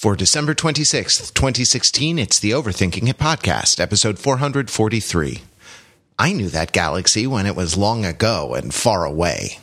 [0.00, 5.42] For December 26th, 2016, it's the Overthinking It podcast, episode 443.
[6.18, 9.58] I knew that galaxy when it was long ago and far away.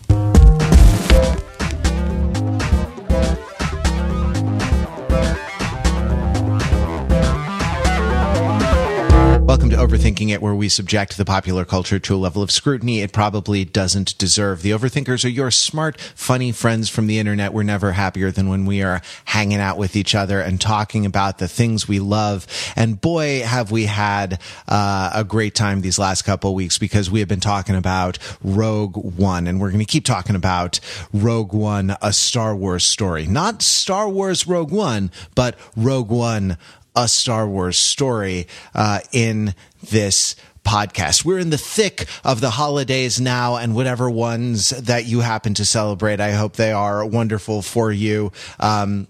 [9.77, 13.63] Overthinking It, where we subject the popular culture to a level of scrutiny it probably
[13.63, 14.63] doesn't deserve.
[14.63, 17.53] The Overthinkers are your smart, funny friends from the internet.
[17.53, 21.37] We're never happier than when we are hanging out with each other and talking about
[21.37, 22.47] the things we love.
[22.75, 27.19] And boy, have we had uh, a great time these last couple weeks because we
[27.19, 30.79] have been talking about Rogue One, and we're going to keep talking about
[31.13, 33.27] Rogue One, a Star Wars story.
[33.27, 36.57] Not Star Wars Rogue One, but Rogue One,
[36.97, 39.53] a Star Wars story uh, in
[39.91, 41.23] this podcast.
[41.23, 45.65] We're in the thick of the holidays now, and whatever ones that you happen to
[45.65, 48.31] celebrate, I hope they are wonderful for you.
[48.59, 49.07] Um,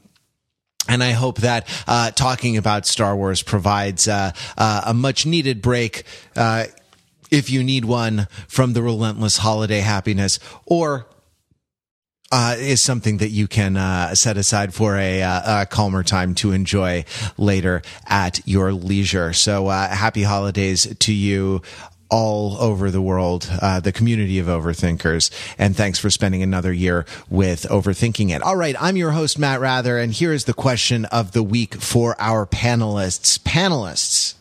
[0.89, 5.61] and I hope that uh, talking about Star Wars provides uh, uh, a much needed
[5.61, 6.03] break
[6.35, 6.65] uh,
[7.31, 11.07] if you need one from the relentless holiday happiness or
[12.31, 16.35] uh, is something that you can uh, set aside for a, uh, a, calmer time
[16.35, 17.05] to enjoy
[17.37, 19.33] later at your leisure.
[19.33, 21.61] So, uh, happy holidays to you
[22.09, 25.29] all over the world, uh, the community of overthinkers.
[25.57, 28.41] And thanks for spending another year with overthinking it.
[28.41, 28.75] All right.
[28.79, 32.45] I'm your host, Matt Wrather, And here is the question of the week for our
[32.45, 33.39] panelists.
[33.39, 34.36] Panelists.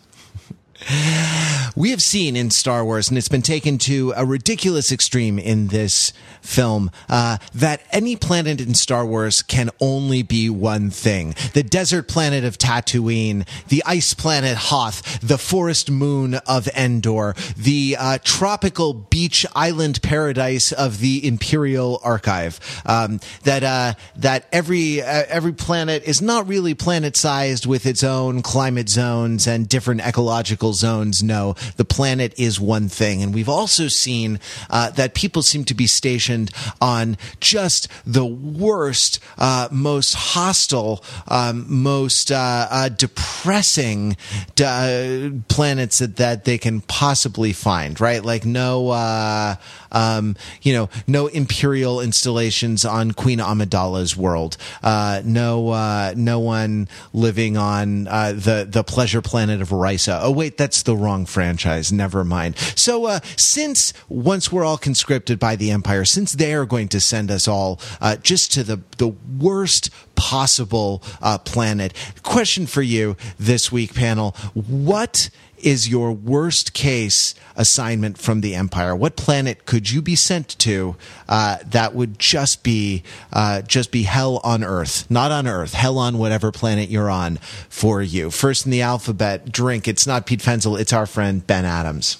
[1.76, 5.66] We have seen in Star Wars, and it's been taken to a ridiculous extreme in
[5.66, 11.34] this film, uh, that any planet in Star Wars can only be one thing.
[11.52, 17.96] The desert planet of Tatooine, the ice planet Hoth, the forest moon of Endor, the
[17.98, 22.60] uh, tropical beach island paradise of the Imperial Archive.
[22.86, 28.02] Um, that uh, that every uh, every planet is not really planet sized with its
[28.04, 31.22] own climate zones and different ecological zones.
[31.22, 34.38] No, the planet is one thing, and we've also seen
[34.70, 36.50] uh, that people seem to be stationed
[36.81, 44.16] on just the worst, uh, most hostile, um, most uh, uh, depressing
[44.62, 48.00] uh, planets that, that they can possibly find.
[48.00, 49.56] Right, like no uh,
[49.92, 54.56] um, you know, no imperial installations on Queen Amidala's world.
[54.82, 60.20] Uh, no, uh, no one living on uh, the the pleasure planet of Risa.
[60.22, 61.92] Oh wait, that's the wrong franchise.
[61.92, 62.56] Never mind.
[62.76, 67.00] So uh, since once we're all conscripted by the Empire, since they are going to
[67.00, 69.08] send us all uh, just to the the
[69.38, 71.92] worst possible uh, planet.
[72.22, 78.94] Question for you this week, panel: What is your worst case assignment from the Empire?
[78.94, 80.97] What planet could you be sent to
[81.28, 83.03] uh, that would just be
[83.33, 87.37] uh, just be hell on Earth, not on Earth, hell on whatever planet you're on
[87.69, 88.31] for you?
[88.31, 89.89] First in the alphabet, drink.
[89.89, 90.78] It's not Pete Fenzel.
[90.78, 92.19] It's our friend Ben Adams.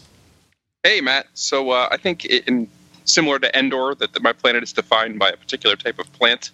[0.83, 1.27] Hey Matt.
[1.35, 2.69] So uh, I think in
[3.07, 6.51] similar to Endor, that, that my planet is defined by a particular type of plant.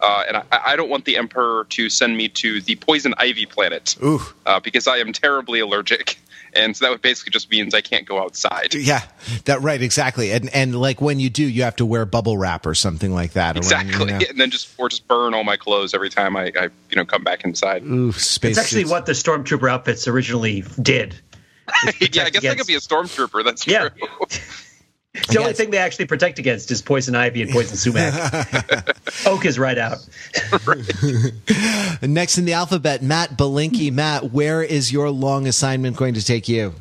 [0.00, 3.46] Uh, and I, I, don't want the Emperor to send me to the poison ivy
[3.46, 3.96] planet
[4.44, 6.18] uh, because I am terribly allergic.
[6.56, 8.74] And so that would basically just means I can't go outside.
[8.74, 9.02] Yeah,
[9.44, 10.32] that right, exactly.
[10.32, 13.32] And and like when you do, you have to wear bubble wrap or something like
[13.32, 13.56] that.
[13.56, 14.30] Exactly, around, you know?
[14.30, 17.04] and then just or just burn all my clothes every time I, I you know
[17.04, 17.82] come back inside.
[17.84, 18.52] Ooh, space.
[18.52, 18.90] It's actually suits.
[18.90, 21.14] what the stormtrooper outfits originally did.
[21.84, 22.46] yeah, I guess against...
[22.46, 23.44] I could be a stormtrooper.
[23.44, 23.88] That's yeah.
[23.88, 24.08] true.
[25.28, 28.96] The only thing they actually protect against is poison ivy and poison sumac.
[29.26, 29.98] Oak is right out.
[32.02, 33.92] Next in the alphabet, Matt Belinkie.
[33.92, 36.74] Matt, where is your long assignment going to take you?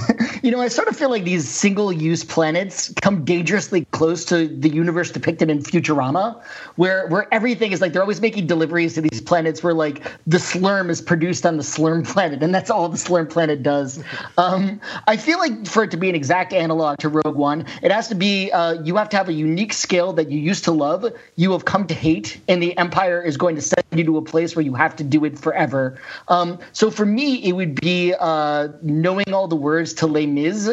[0.42, 4.48] you know, I sort of feel like these single use planets come dangerously close to
[4.48, 6.42] the universe depicted in Futurama,
[6.76, 10.38] where where everything is like they're always making deliveries to these planets where like the
[10.38, 14.02] slurm is produced on the slurm planet, and that's all the slurm planet does.
[14.38, 17.92] Um, I feel like for it to be an exact analog to Rogue One, it
[17.92, 20.72] has to be uh, you have to have a unique skill that you used to
[20.72, 21.04] love,
[21.36, 24.22] you have come to hate, and the Empire is going to send you to a
[24.22, 25.98] place where you have to do it forever.
[26.28, 30.70] Um, so for me, it would be uh, knowing all the words to Les Mis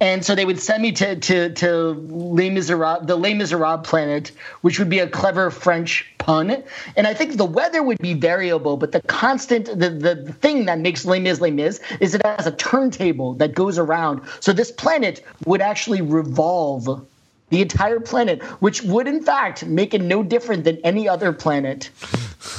[0.00, 4.30] and so they would send me to to to Les Miserables, the Les Miserables planet,
[4.60, 6.62] which would be a clever French pun.
[6.96, 10.80] And I think the weather would be variable, but the constant, the the thing that
[10.80, 14.20] makes Les Mis Les Mis is it has a turntable that goes around.
[14.40, 17.06] So this planet would actually revolve
[17.50, 21.90] the entire planet, which would in fact make it no different than any other planet.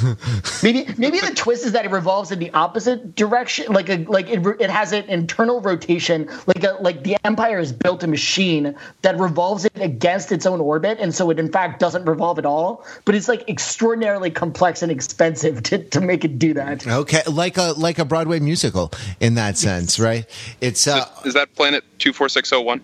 [0.63, 4.29] maybe maybe the twist is that it revolves in the opposite direction, like a like
[4.29, 8.75] it, it has an internal rotation, like a like the Empire has built a machine
[9.01, 12.45] that revolves it against its own orbit, and so it in fact doesn't revolve at
[12.45, 12.85] all.
[13.05, 16.87] But it's like extraordinarily complex and expensive to, to make it do that.
[16.87, 20.25] Okay, like a like a Broadway musical in that sense, right?
[20.61, 22.81] It's uh, is, is that Planet two four six zero one?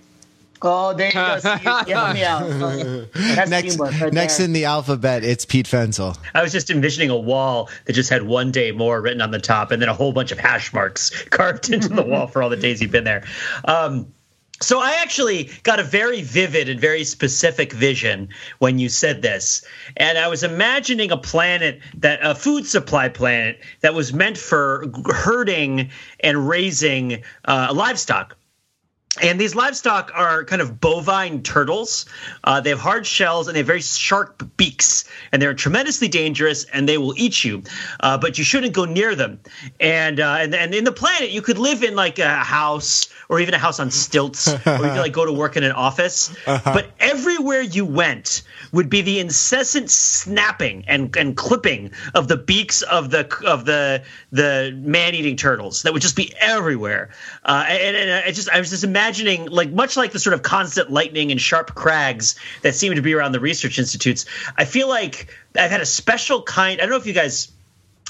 [0.65, 1.39] Oh, there you go.
[1.39, 1.49] See,
[1.87, 2.47] you me out.
[3.49, 6.17] next, right next in the alphabet, it's Pete Fenzel.
[6.33, 9.39] I was just envisioning a wall that just had one day more written on the
[9.39, 12.49] top, and then a whole bunch of hash marks carved into the wall for all
[12.49, 13.25] the days you've been there.
[13.65, 14.13] Um,
[14.61, 18.29] so I actually got a very vivid and very specific vision
[18.59, 19.65] when you said this.
[19.97, 24.89] And I was imagining a planet that a food supply planet that was meant for
[25.07, 25.89] herding
[26.21, 28.37] and raising uh, livestock
[29.21, 32.05] and these livestock are kind of bovine turtles.
[32.43, 36.63] Uh, they have hard shells and they have very sharp beaks, and they're tremendously dangerous
[36.65, 37.61] and they will eat you.
[37.99, 39.39] Uh, but you shouldn't go near them.
[39.79, 43.39] And, uh, and and in the planet, you could live in like a house or
[43.39, 46.35] even a house on stilts, or you could like go to work in an office.
[46.45, 46.73] Uh-huh.
[46.73, 52.81] But everywhere you went would be the incessant snapping and, and clipping of the beaks
[52.81, 57.09] of the of the the man eating turtles that would just be everywhere.
[57.43, 60.33] Uh, and, and I just I was just imagining imagining like much like the sort
[60.33, 64.25] of constant lightning and sharp crags that seem to be around the research institutes.
[64.57, 66.79] I feel like I've had a special kind.
[66.79, 67.51] I don't know if you guys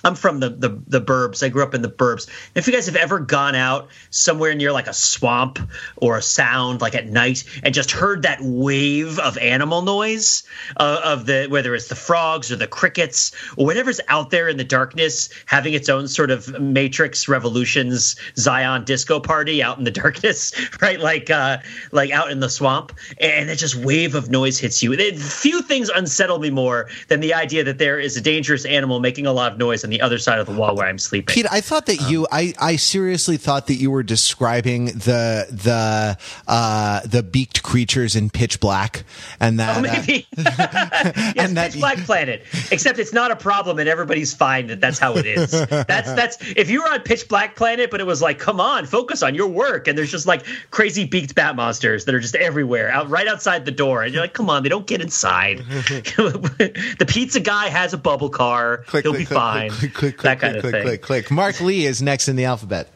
[0.03, 1.43] I'm from the, the the burbs.
[1.43, 2.29] I grew up in the burbs.
[2.55, 5.59] If you guys have ever gone out somewhere near like a swamp
[5.95, 10.43] or a sound like at night and just heard that wave of animal noise
[10.75, 14.57] uh, of the whether it's the frogs or the crickets or whatever's out there in
[14.57, 19.91] the darkness having its own sort of Matrix Revolutions Zion disco party out in the
[20.03, 20.99] darkness, right?
[20.99, 21.59] Like uh,
[21.91, 24.91] like out in the swamp, and that just wave of noise hits you.
[24.91, 28.99] It, few things unsettle me more than the idea that there is a dangerous animal
[28.99, 31.33] making a lot of noise the other side of the wall where I'm sleeping.
[31.33, 35.47] Pete, I thought that um, you, I, I seriously thought that you were describing the
[35.50, 39.03] the uh, the beaked creatures in Pitch Black,
[39.39, 40.44] and that oh, maybe uh,
[41.15, 42.44] yes, and that, Pitch Black Planet.
[42.71, 45.51] Except it's not a problem, and everybody's fine that that's how it is.
[45.51, 48.86] That's that's if you were on Pitch Black Planet, but it was like, come on,
[48.86, 52.36] focus on your work, and there's just like crazy beaked bat monsters that are just
[52.36, 55.59] everywhere, out right outside the door, and you're like, come on, they don't get inside.
[55.68, 60.21] the pizza guy has a bubble car; click, he'll click, be click, fine click, click,
[60.21, 60.83] that kind click, of click, thing.
[60.83, 61.31] click, click.
[61.31, 62.89] Mark Lee is next in the alphabet.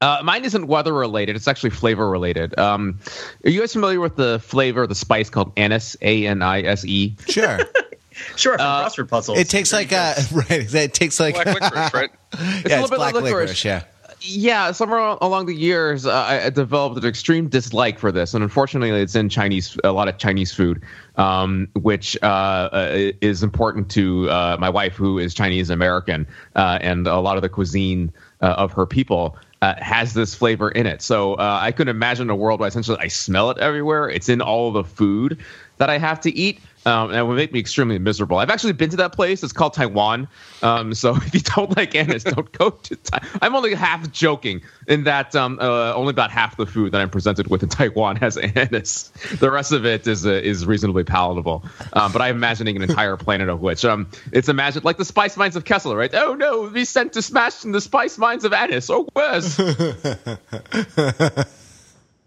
[0.00, 1.36] Uh, mine isn't weather related.
[1.36, 2.58] It's actually flavor related.
[2.58, 2.98] Um,
[3.44, 5.96] are you guys familiar with the flavor, the spice called anise?
[6.02, 7.14] A N I S E.
[7.28, 7.60] Sure.
[8.36, 8.54] sure.
[8.58, 9.38] From uh, crossword puzzles.
[9.38, 10.74] It takes like a right.
[10.74, 12.10] It takes like black licorice, right?
[12.32, 13.22] It's yeah, it's black licorice.
[13.22, 13.64] licorice.
[13.64, 13.84] Yeah.
[14.24, 18.90] Yeah, somewhere along the years, uh, I developed an extreme dislike for this, and unfortunately,
[18.90, 20.80] it's in Chinese, a lot of Chinese food,
[21.16, 26.78] um, which uh, uh, is important to uh, my wife, who is Chinese American, uh,
[26.80, 29.36] and a lot of the cuisine uh, of her people.
[29.60, 33.50] has this flavor in it, so I could imagine a world where essentially I smell
[33.50, 34.08] it everywhere.
[34.08, 35.38] It's in all the food
[35.78, 38.38] that I have to eat, um, and it would make me extremely miserable.
[38.38, 39.42] I've actually been to that place.
[39.42, 40.28] It's called Taiwan.
[40.62, 43.38] Um, so if you don't like anise, don't go to Taiwan.
[43.40, 47.10] I'm only half joking in that um, uh, only about half the food that I'm
[47.10, 49.08] presented with in Taiwan has anise.
[49.38, 51.64] The rest of it is uh, is reasonably palatable.
[51.92, 55.36] Um, but I'm imagining an entire planet of which um, it's imagined like the spice
[55.36, 56.12] mines of Kessel, right?
[56.14, 58.90] Oh no, we sent to smash in the spice mines of anise.
[58.90, 59.58] Oh, where's?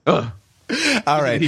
[0.08, 1.42] All right.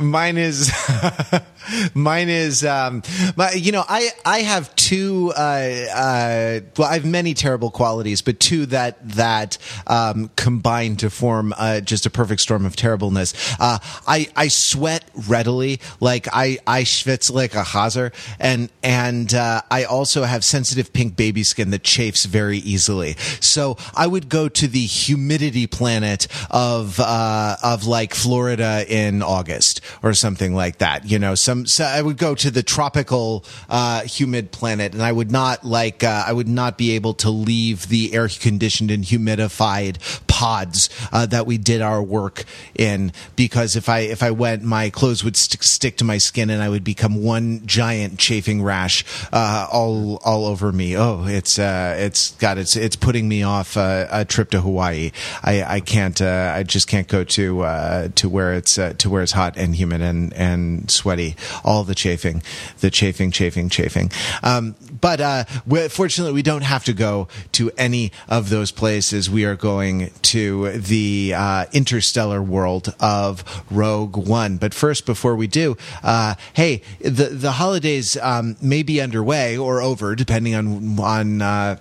[0.00, 0.70] Mine is
[1.94, 3.02] mine is um
[3.36, 8.22] my, you know I I have two uh uh well I have many terrible qualities
[8.22, 13.34] but two that that um combine to form uh, just a perfect storm of terribleness.
[13.58, 19.62] Uh I I sweat readily like I I schwitz like a hazer and and uh
[19.70, 23.16] I also have sensitive pink baby skin that chafes very easily.
[23.40, 29.80] So I would go to the humidity planet of uh of like Florida in August
[30.02, 31.04] or something like that.
[31.04, 35.12] You know, some so I would go to the tropical uh, humid planet, and I
[35.12, 39.04] would not like uh, I would not be able to leave the air conditioned and
[39.04, 39.98] humidified
[40.40, 42.44] pods uh, that we did our work
[42.74, 46.48] in because if I if I went, my clothes would st- stick to my skin,
[46.48, 49.04] and I would become one giant chafing rash
[49.34, 50.96] uh, all all over me.
[50.96, 55.10] Oh, it's uh, it's God, it's it's putting me off uh, a trip to Hawaii.
[55.44, 59.32] I I can't I just can't go to to where it's uh, to where it's
[59.32, 61.36] hot and humid and and sweaty.
[61.64, 62.42] All the chafing,
[62.80, 64.10] the chafing, chafing, chafing.
[64.42, 65.44] Um, but uh,
[65.88, 69.30] fortunately, we don't have to go to any of those places.
[69.30, 74.56] We are going to the uh, interstellar world of Rogue One.
[74.56, 79.80] But first, before we do, uh, hey, the the holidays um, may be underway or
[79.80, 81.76] over, depending on on uh,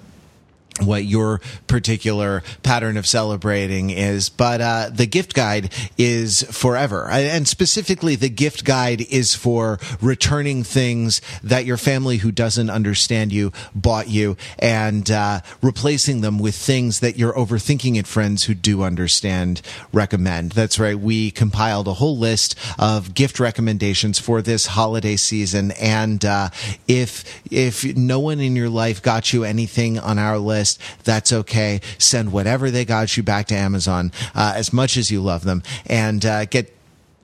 [0.82, 7.08] what your particular pattern of celebrating is, but uh, the gift guide is forever.
[7.10, 13.32] And specifically, the gift guide is for returning things that your family who doesn't understand
[13.32, 18.54] you bought you and uh, replacing them with things that your overthinking it friends who
[18.54, 20.52] do understand recommend.
[20.52, 20.98] That's right.
[21.00, 25.72] We compiled a whole list of gift recommendations for this holiday season.
[25.72, 26.50] And uh,
[26.88, 30.69] if, if no one in your life got you anything on our list,
[31.04, 31.82] that's okay.
[31.98, 35.64] Send whatever they got you back to Amazon uh, as much as you love them
[35.86, 36.76] and uh, get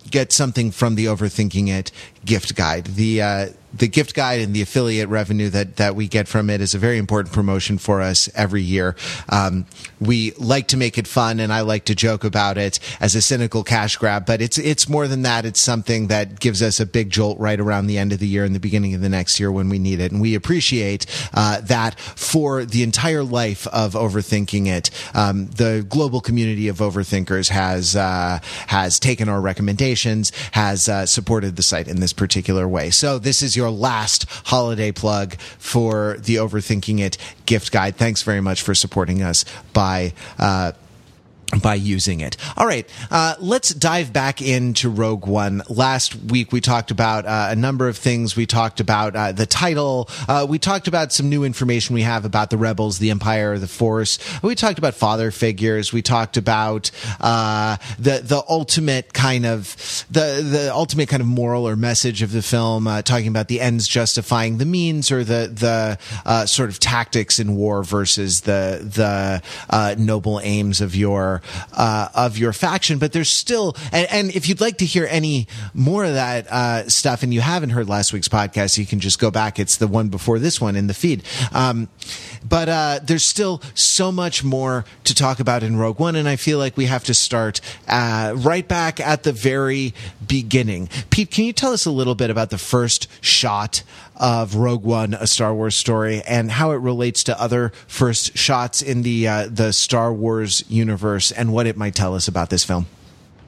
[0.10, 1.92] get something from the overthinking it
[2.25, 2.86] gift guide.
[2.86, 6.62] The uh, the gift guide and the affiliate revenue that that we get from it
[6.62, 8.96] is a very important promotion for us every year.
[9.29, 9.65] Um,
[10.00, 13.22] we like to make it fun, and I like to joke about it as a
[13.22, 14.25] cynical cash grab.
[14.25, 15.46] But it's it's more than that.
[15.46, 18.46] It's something that gives us a big jolt right around the end of the year
[18.46, 21.60] and the beginning of the next year when we need it, and we appreciate uh,
[21.62, 24.89] that for the entire life of overthinking it.
[25.13, 31.58] Um, the global community of overthinkers has uh, has taken our recommendations, has uh, supported
[31.58, 32.89] the site in this particular way.
[32.89, 37.95] So this is your last holiday plug for the Overthinking It gift guide.
[37.95, 40.74] Thanks very much for supporting us by uh,
[41.62, 42.38] by using it.
[42.58, 45.62] All right, uh, let's dive back into Rogue One.
[45.70, 48.36] Last week we talked about uh, a number of things.
[48.36, 50.10] We talked about uh, the title.
[50.28, 53.68] Uh, we talked about some new information we have about the rebels, the Empire, the
[53.68, 54.18] Force.
[54.42, 55.94] We talked about father figures.
[55.94, 56.90] We talked about
[57.22, 59.75] uh, the the ultimate kind of
[60.10, 63.62] the the ultimate kind of moral or message of the film, uh, talking about the
[63.62, 65.48] ends justifying the means, or the
[66.25, 71.42] the sort of tactics in war versus the the noble aims of your
[71.74, 72.98] uh, of your faction.
[72.98, 76.90] But there's still, and, and, if you'd like to hear any more of that uh,
[76.90, 79.60] stuff, and you haven't heard last week's podcast, you can just go back.
[79.60, 81.24] It's the one before this one in the feed.
[81.54, 81.90] Um,
[82.48, 86.36] but uh, there's still so much more to talk about in Rogue One, and I
[86.36, 89.94] feel like we have to start uh, right back at the very
[90.25, 90.90] beginning.
[91.10, 93.84] Pete, can you tell us a little bit about the first shot
[94.15, 98.81] of Rogue One, a Star Wars story, and how it relates to other first shots
[98.81, 102.63] in the uh, the Star Wars universe, and what it might tell us about this
[102.63, 102.86] film.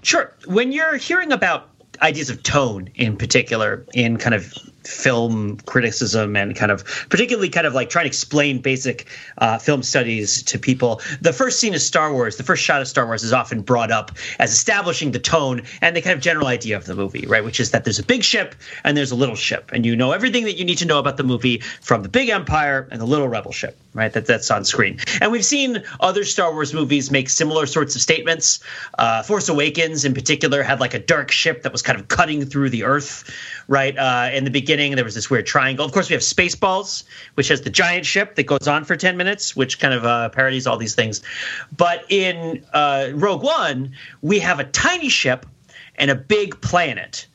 [0.02, 0.34] Sure.
[0.46, 1.70] When you're hearing about
[2.02, 4.54] ideas of tone in particular in kind of
[4.88, 9.84] film criticism and kind of particularly kind of like trying to explain basic uh, film
[9.84, 11.02] studies to people.
[11.22, 13.92] The first scene of Star Wars, the first shot of Star Wars is often brought
[13.92, 17.44] up as establishing the tone and the kind of general idea of the movie, right?
[17.44, 20.12] Which is that there's a big ship and there's a little ship, and you know
[20.14, 23.06] everything that you need to know about the movie from the big empire and the
[23.06, 24.14] little rebel ship, right?
[24.14, 25.00] That that's on screen.
[25.22, 28.60] And we've seen other Star Wars movies make similar sorts of statements.
[28.98, 32.46] Uh, Force Awakens, in particular, had like a dark ship that was kind of cutting
[32.46, 33.24] through the Earth,
[33.68, 33.98] right?
[33.98, 35.86] Uh, in the beginning, there was this weird triangle.
[35.86, 37.04] Of course, we have Spaceballs,
[37.36, 40.30] which has the giant ship that goes on for 10 minutes, which kind of uh,
[40.30, 41.22] parodies all these things.
[41.76, 45.46] But in uh, Rogue One, we have a tiny ship
[45.96, 47.28] and a big planet.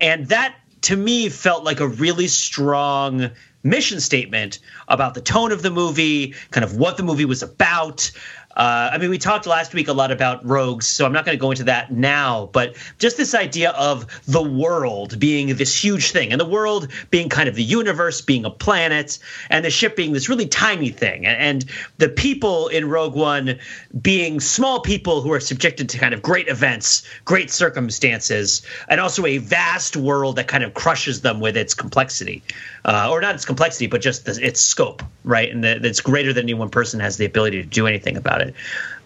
[0.00, 3.30] And that, to me, felt like a really strong
[3.62, 4.58] mission statement
[4.88, 8.10] about the tone of the movie, kind of what the movie was about,
[8.56, 11.36] uh, I mean, we talked last week a lot about rogues, so I'm not going
[11.36, 12.50] to go into that now.
[12.52, 17.28] But just this idea of the world being this huge thing, and the world being
[17.28, 21.26] kind of the universe, being a planet, and the ship being this really tiny thing,
[21.26, 21.64] and, and
[21.98, 23.58] the people in Rogue One
[24.02, 29.26] being small people who are subjected to kind of great events, great circumstances, and also
[29.26, 32.42] a vast world that kind of crushes them with its complexity,
[32.84, 35.50] uh, or not its complexity, but just the, its scope, right?
[35.50, 38.40] And that it's greater than any one person has the ability to do anything about
[38.40, 38.54] it.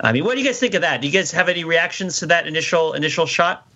[0.00, 1.00] I mean, what do you guys think of that?
[1.00, 3.66] Do you guys have any reactions to that initial initial shot?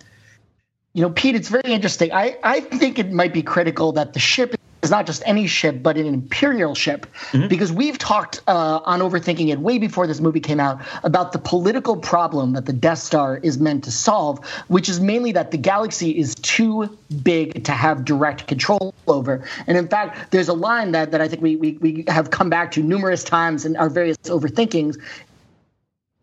[0.93, 2.11] You know, Pete, it's very interesting.
[2.11, 5.81] I, I think it might be critical that the ship is not just any ship,
[5.83, 7.47] but an imperial ship, mm-hmm.
[7.47, 11.39] because we've talked uh, on overthinking it way before this movie came out about the
[11.39, 15.57] political problem that the Death Star is meant to solve, which is mainly that the
[15.57, 19.43] galaxy is too big to have direct control over.
[19.67, 22.49] And in fact, there's a line that, that I think we, we, we have come
[22.49, 24.97] back to numerous times in our various overthinkings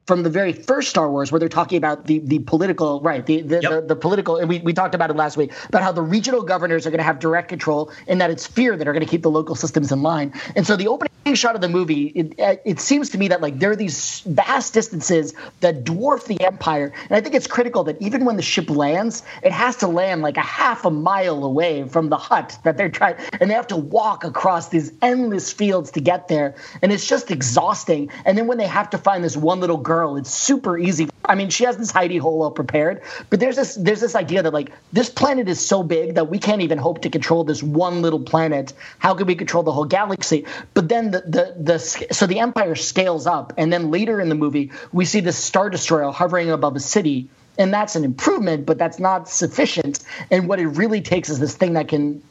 [0.07, 3.43] from the very first Star Wars, where they're talking about the the political right, the
[3.43, 3.71] the, Yep.
[3.71, 6.43] the, the political, and we, we talked about it last week about how the regional
[6.43, 9.11] governors are going to have direct control, and that it's fear that are going to
[9.11, 10.33] keep the local systems in line.
[10.55, 12.35] And so the opening shot of the movie, it,
[12.65, 16.93] it seems to me that like there are these vast distances that dwarf the Empire,
[17.09, 20.23] and I think it's critical that even when the ship lands, it has to land
[20.23, 23.67] like a half a mile away from the hut that they're trying, and they have
[23.69, 28.09] to walk across these endless fields to get there, and it's just exhausting.
[28.25, 31.09] And then when they have to find this one little girl, it's super easy.
[31.25, 34.43] I mean, she has this hidey hole all prepared, but there's this there's this idea
[34.43, 37.63] that like this planet is so big that we can't even hope to control this
[37.63, 38.73] one little planet.
[38.99, 40.47] How could we control the whole galaxy?
[40.75, 44.35] But then the the the so the Empire scales up, and then later in the
[44.35, 47.29] movie we see this star destroyer hovering above a city.
[47.59, 50.01] And that's an improvement, but that's not sufficient.
[50.31, 52.23] And what it really takes is this thing that can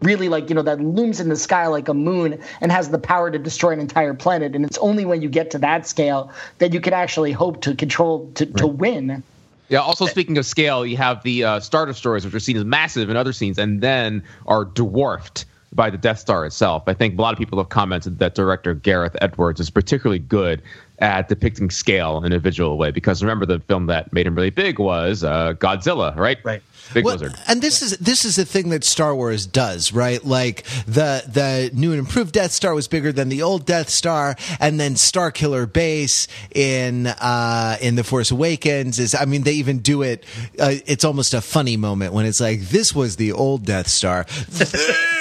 [0.00, 2.98] really like you know that looms in the sky like a moon and has the
[2.98, 6.32] power to destroy an entire planet and it's only when you get to that scale
[6.56, 9.22] that you can actually hope to control to, to win
[9.68, 9.80] Yeah.
[9.80, 13.10] Also, speaking of scale, you have the uh, Star Destroyers, which are seen as massive
[13.10, 16.84] in other scenes, and then are dwarfed by the Death Star itself.
[16.86, 20.62] I think a lot of people have commented that director Gareth Edwards is particularly good
[21.00, 22.90] at depicting scale in a visual way.
[22.90, 26.38] Because remember, the film that made him really big was uh, Godzilla, right?
[26.42, 26.62] Right.
[26.94, 27.34] Big Well, lizard.
[27.46, 30.24] and this is this is the thing that Star Wars does, right?
[30.24, 34.36] Like the the new and improved Death Star was bigger than the old Death Star,
[34.58, 39.14] and then Starkiller Base in uh, in the Force Awakens is.
[39.14, 40.24] I mean, they even do it.
[40.58, 44.24] Uh, it's almost a funny moment when it's like, "This was the old Death Star."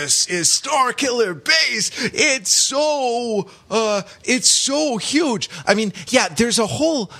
[0.00, 1.90] This is Starkiller Base.
[2.14, 5.50] It's so uh, it's so huge.
[5.66, 7.10] I mean, yeah, there's a whole.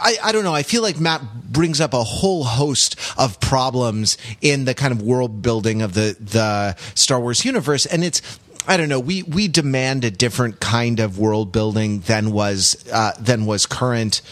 [0.00, 0.54] I, I don't know.
[0.54, 5.02] I feel like Matt brings up a whole host of problems in the kind of
[5.02, 8.22] world building of the the Star Wars universe, and it's.
[8.68, 9.00] I don't know.
[9.00, 14.22] We we demand a different kind of world building than was uh, than was current.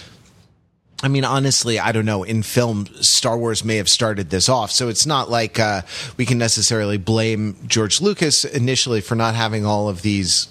[1.02, 2.22] I mean, honestly, I don't know.
[2.22, 5.82] In film, Star Wars may have started this off, so it's not like uh,
[6.16, 10.48] we can necessarily blame George Lucas initially for not having all of these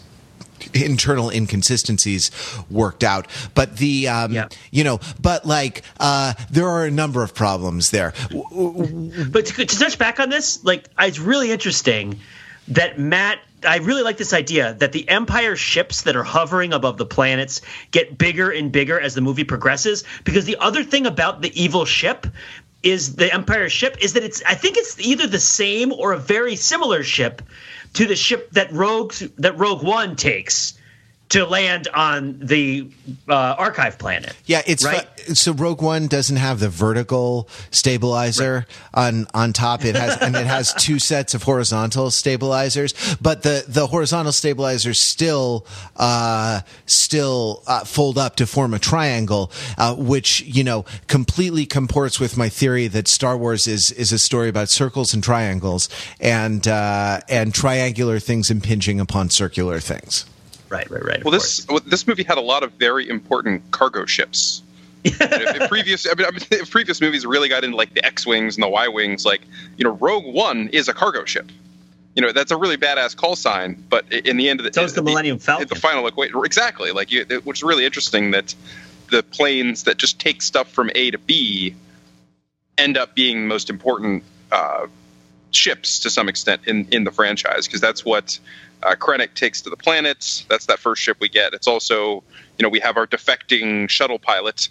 [0.74, 2.30] internal inconsistencies
[2.70, 3.28] worked out.
[3.56, 4.48] But the, um, Yeah.
[4.72, 8.14] you know, but like uh, there are a number of problems there.
[8.32, 12.20] But to, to touch back on this, like it's really interesting
[12.68, 13.40] that Matt.
[13.64, 17.62] I really like this idea that the Empire ships that are hovering above the planets
[17.92, 20.04] get bigger and bigger as the movie progresses.
[20.24, 22.28] Because the other thing about the evil ship
[22.84, 26.18] is the Empire ship is that it's I think it's either the same or a
[26.18, 27.42] very similar ship
[27.94, 30.78] to the ship that Rogue that Rogue One takes
[31.29, 32.88] to land on the
[33.27, 34.34] uh, archive planet.
[34.46, 35.08] Yeah, it's Right.
[35.25, 39.84] fu- so Rogue One doesn't have the vertical stabilizer on on top.
[39.86, 45.01] It has and it has two sets of horizontal stabilizers, but the the horizontal stabilizers
[45.01, 45.65] still
[45.96, 52.19] uh, still uh, fold up to form a triangle, uh, which you know completely comports
[52.19, 56.67] with my theory that Star Wars is is a story about circles and triangles and
[56.67, 60.26] uh, and triangular things impinging upon circular things.
[60.69, 61.23] Right, right, right.
[61.23, 64.62] Well, this well, this movie had a lot of very important cargo ships.
[65.04, 68.56] if, if previous, I mean, if previous movies really got into like the X wings
[68.56, 69.41] and the Y wings, like
[69.78, 71.51] you know, Rogue One is a cargo ship.
[72.15, 73.84] You know, that's a really badass call sign.
[73.89, 75.67] But in the end of the, So is the Millennium Falcon.
[75.67, 76.91] The final equation, exactly.
[76.91, 78.56] Like, you, which is really interesting that
[79.12, 81.75] the planes that just take stuff from A to B
[82.78, 84.88] end up being the most important uh,
[85.51, 88.39] ships to some extent in in the franchise because that's what
[88.84, 90.46] uh, Krennic takes to the planets.
[90.50, 91.54] That's that first ship we get.
[91.54, 92.24] It's also
[92.58, 94.70] you know we have our defecting shuttle pilot,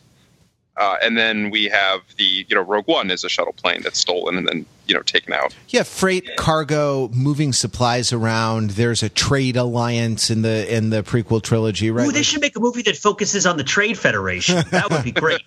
[0.76, 3.98] uh, and then we have the you know Rogue One is a shuttle plane that's
[3.98, 5.54] stolen and then you know taken out.
[5.68, 8.70] Yeah, freight, cargo, moving supplies around.
[8.70, 12.06] There's a trade alliance in the in the prequel trilogy, right?
[12.06, 14.64] Ooh, they should make a movie that focuses on the Trade Federation.
[14.70, 15.42] That would be great.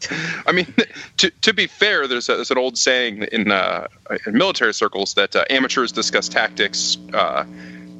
[0.46, 0.72] I mean,
[1.18, 3.88] to to be fair, there's, a, there's an old saying in, uh,
[4.26, 7.44] in military circles that uh, amateurs discuss tactics, uh,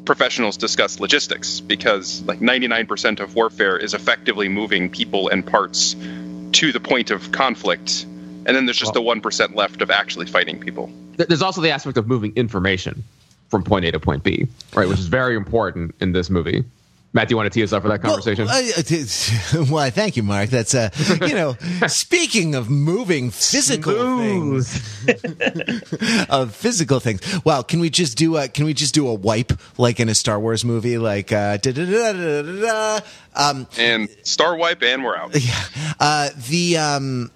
[0.09, 5.95] professionals discuss logistics, because like 99% of warfare is effectively moving people and parts
[6.53, 8.05] to the point of conflict,
[8.47, 10.91] and then there's just the one percent left of actually fighting people.
[11.19, 13.05] There's also the aspect of moving information
[13.51, 16.65] from point A to point B, right, which is very important in this movie.
[17.19, 18.45] Matt, do you want to tee us up for that conversation?
[18.47, 20.51] Well, uh, why, thank you, Mark.
[20.51, 20.91] That's uh,
[21.23, 21.57] you know,
[21.89, 25.05] speaking of moving physical things,
[26.31, 27.21] of physical things.
[27.45, 30.15] Wow, can we just do a can we just do a wipe like in a
[30.15, 33.01] Star Wars movie, like uh, da da da da da da?
[33.35, 35.35] Um, And star wipe, and we're out.
[35.99, 37.33] uh, the um,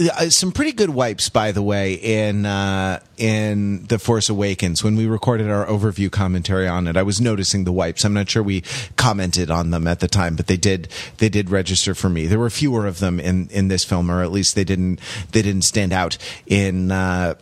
[0.00, 4.96] uh, some pretty good wipes, by the way, in uh, in the Force Awakens when
[4.96, 6.96] we recorded our overview commentary on it.
[6.96, 8.04] I was noticing the wipes.
[8.04, 8.62] I'm not sure we
[8.96, 12.26] commented on them at the time, but they did they did register for me.
[12.26, 15.00] There were fewer of them in in this film, or at least they didn't
[15.32, 16.90] they didn't stand out in.
[16.90, 17.34] Uh,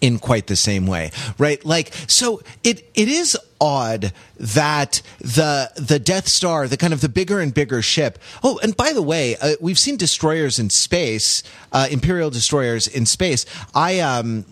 [0.00, 1.64] in quite the same way, right?
[1.64, 7.08] Like, so it, it is odd that the, the Death Star, the kind of the
[7.08, 8.18] bigger and bigger ship.
[8.42, 13.06] Oh, and by the way, uh, we've seen destroyers in space, uh, Imperial destroyers in
[13.06, 13.46] space.
[13.74, 14.44] I, um,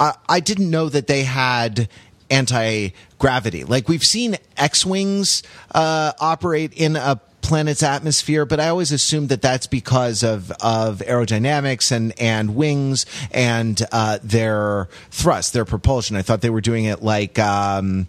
[0.00, 1.88] I, I didn't know that they had
[2.30, 3.64] anti gravity.
[3.64, 7.20] Like we've seen X wings uh, operate in a
[7.52, 13.04] planet's atmosphere, but I always assumed that that's because of of aerodynamics and and wings
[13.30, 16.16] and uh, their thrust, their propulsion.
[16.16, 17.38] I thought they were doing it like.
[17.38, 18.08] Um,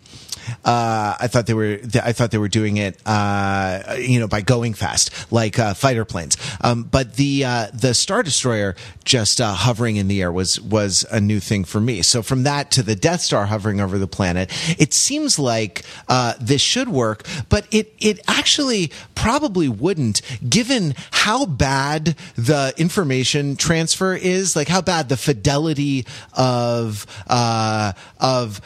[0.65, 1.79] uh, I thought they were.
[2.03, 6.05] I thought they were doing it, uh, you know, by going fast, like uh, fighter
[6.05, 6.37] planes.
[6.61, 11.05] Um, but the uh, the Star Destroyer just uh, hovering in the air was was
[11.11, 12.01] a new thing for me.
[12.01, 15.83] So from that to the Death Star hovering over the planet, it seems like
[16.39, 24.15] this should work, but it it actually probably wouldn't, given how bad the information transfer
[24.15, 28.61] is, like how bad the fidelity of of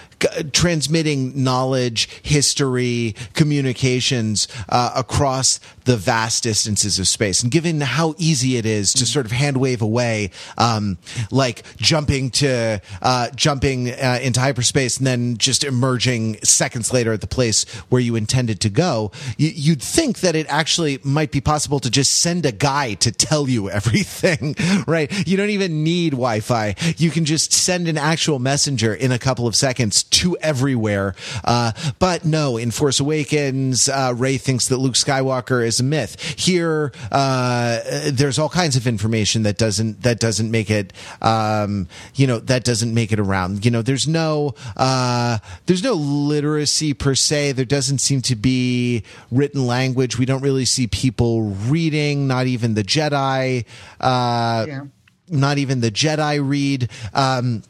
[0.51, 7.41] transmitting knowledge, history, communications uh, across the vast distances of space.
[7.41, 10.97] And given how easy it is to sort of hand wave away, um,
[11.32, 17.21] like jumping to uh, jumping uh, into hyperspace and then just emerging seconds later at
[17.21, 21.39] the place where you intended to go, you, you'd think that it actually might be
[21.39, 25.12] possible to just send a guy to tell you everything, right?
[25.26, 26.76] You don't even need Wi-Fi.
[26.97, 31.15] You can just send an actual messenger in a couple of seconds to everywhere.
[31.45, 36.22] Uh, but no, in Force Awakens, uh, Rey thinks that Luke Skywalker is a myth.
[36.38, 37.80] Here, uh,
[38.12, 42.63] there's all kinds of information that doesn't that doesn't make it, um, you know, that
[42.63, 43.66] doesn't make it around.
[43.66, 47.54] You know, there's no uh, there's no literacy per se.
[47.54, 50.18] There doesn't seem to be written language.
[50.18, 52.28] We don't really see people reading.
[52.28, 53.66] Not even the Jedi.
[54.00, 54.82] Uh, yeah.
[55.30, 56.90] Not even the Jedi read.
[57.13, 57.63] Um,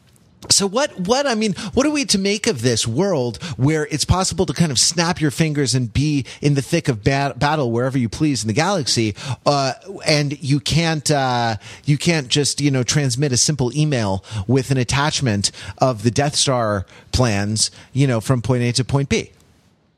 [0.50, 4.04] so what what I mean what are we to make of this world where it's
[4.04, 7.70] possible to kind of snap your fingers and be in the thick of bat- battle
[7.70, 9.14] wherever you please in the galaxy
[9.46, 9.74] uh,
[10.06, 14.76] and you can't uh, you can't just you know transmit a simple email with an
[14.76, 19.32] attachment of the Death Star plans you know from point A to point B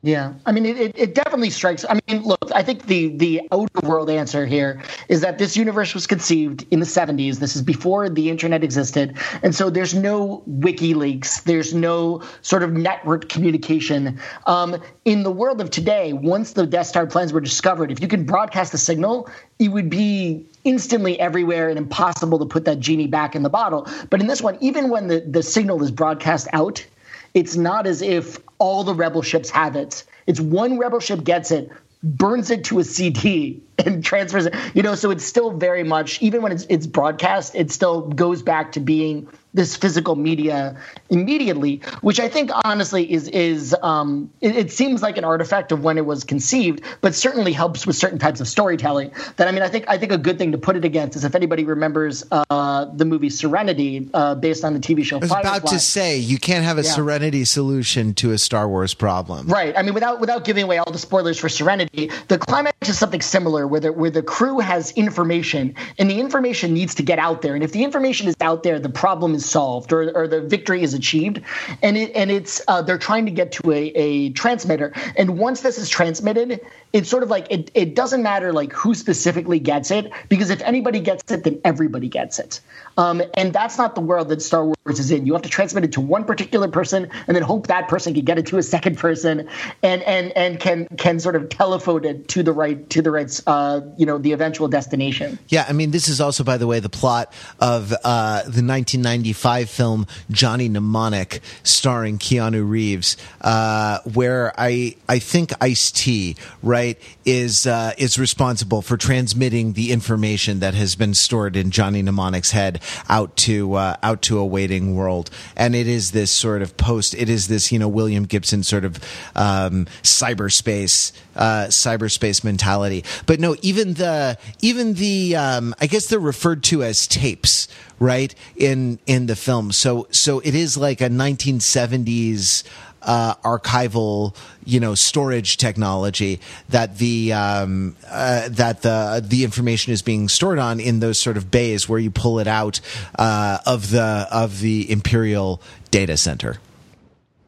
[0.03, 1.85] yeah, I mean, it, it definitely strikes.
[1.87, 5.93] I mean, look, I think the the outer world answer here is that this universe
[5.93, 7.37] was conceived in the 70s.
[7.37, 12.73] This is before the internet existed, and so there's no WikiLeaks, there's no sort of
[12.73, 14.19] network communication.
[14.47, 18.09] Um, in the world of today, once the Death Star plans were discovered, if you
[18.09, 23.07] could broadcast a signal, it would be instantly everywhere and impossible to put that genie
[23.07, 23.87] back in the bottle.
[24.09, 26.87] But in this one, even when the the signal is broadcast out
[27.35, 30.05] it's not as if all the rebel ships have it.
[30.27, 31.71] It's one rebel ship gets it,
[32.03, 34.55] burns it to a CD, and transfers it.
[34.75, 38.43] You know, so it's still very much, even when it's, it's broadcast, it still goes
[38.43, 40.77] back to being this physical media
[41.09, 45.83] immediately, which I think honestly is is um, it, it, seems like an artifact of
[45.83, 49.11] when it was conceived, but certainly helps with certain types of storytelling.
[49.37, 51.25] That I mean, I think I think a good thing to put it against is
[51.25, 55.17] if anybody remembers uh, the movie Serenity, uh, based on the TV show.
[55.17, 55.57] I was Firefly.
[55.57, 56.91] about to say you can't have a yeah.
[56.93, 59.77] Serenity solution to a Star Wars problem, right?
[59.77, 63.21] I mean, without without giving away all the spoilers for Serenity, the climax is something
[63.21, 67.43] similar, where the where the crew has information, and the information needs to get out
[67.43, 70.41] there, and if the information is out there, the problem is solved or, or the
[70.41, 71.41] victory is achieved,
[71.83, 75.61] and it and it's uh, they're trying to get to a, a transmitter, and once
[75.63, 76.61] this is transmitted,
[76.93, 80.61] it's sort of like it, it doesn't matter like who specifically gets it because if
[80.63, 82.61] anybody gets it, then everybody gets it.
[82.97, 85.25] Um, and that's not the world that Star Wars is in.
[85.25, 88.25] You have to transmit it to one particular person and then hope that person can
[88.25, 89.49] get it to a second person
[89.83, 93.41] and and and can can sort of telephone it to the right to the right
[93.47, 95.39] uh, you know the eventual destination.
[95.49, 99.71] Yeah, I mean this is also by the way the plot of uh, the 1995
[99.71, 106.80] film Johnny Mnemonic starring Keanu Reeves, uh, where I I think Ice T right
[107.25, 112.51] is uh, is responsible for transmitting the information that has been stored in Johnny Mnemonic's
[112.51, 116.77] head out to uh, out to a waiting world, and it is this sort of
[116.77, 117.15] post.
[117.15, 118.97] It is this you know William Gibson sort of
[119.35, 123.05] um, cyberspace uh, cyberspace mentality.
[123.27, 128.35] But no, even the even the um, I guess they're referred to as tapes, right?
[128.57, 132.65] In in the film, so so it is like a 1970s
[133.03, 134.35] uh, archival,
[134.65, 140.59] you know, storage technology that the um, uh, that the the information is being stored
[140.59, 142.81] on in those sort of bays where you pull it out
[143.19, 145.61] uh, of the of the imperial
[145.91, 146.59] data center.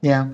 [0.03, 0.31] Yeah.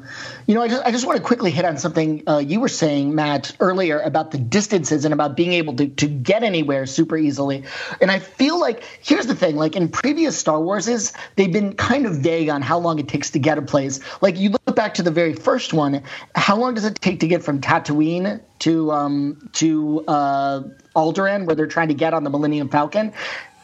[0.46, 2.68] You know, I just, I just want to quickly hit on something uh, you were
[2.68, 7.18] saying, Matt, earlier about the distances and about being able to, to get anywhere super
[7.18, 7.64] easily.
[8.00, 12.06] And I feel like here's the thing like in previous Star Warses, they've been kind
[12.06, 14.00] of vague on how long it takes to get a place.
[14.22, 16.02] Like you look back to the very first one,
[16.34, 20.62] how long does it take to get from Tatooine to um, to uh,
[20.96, 23.12] Alderaan, where they're trying to get on the Millennium Falcon?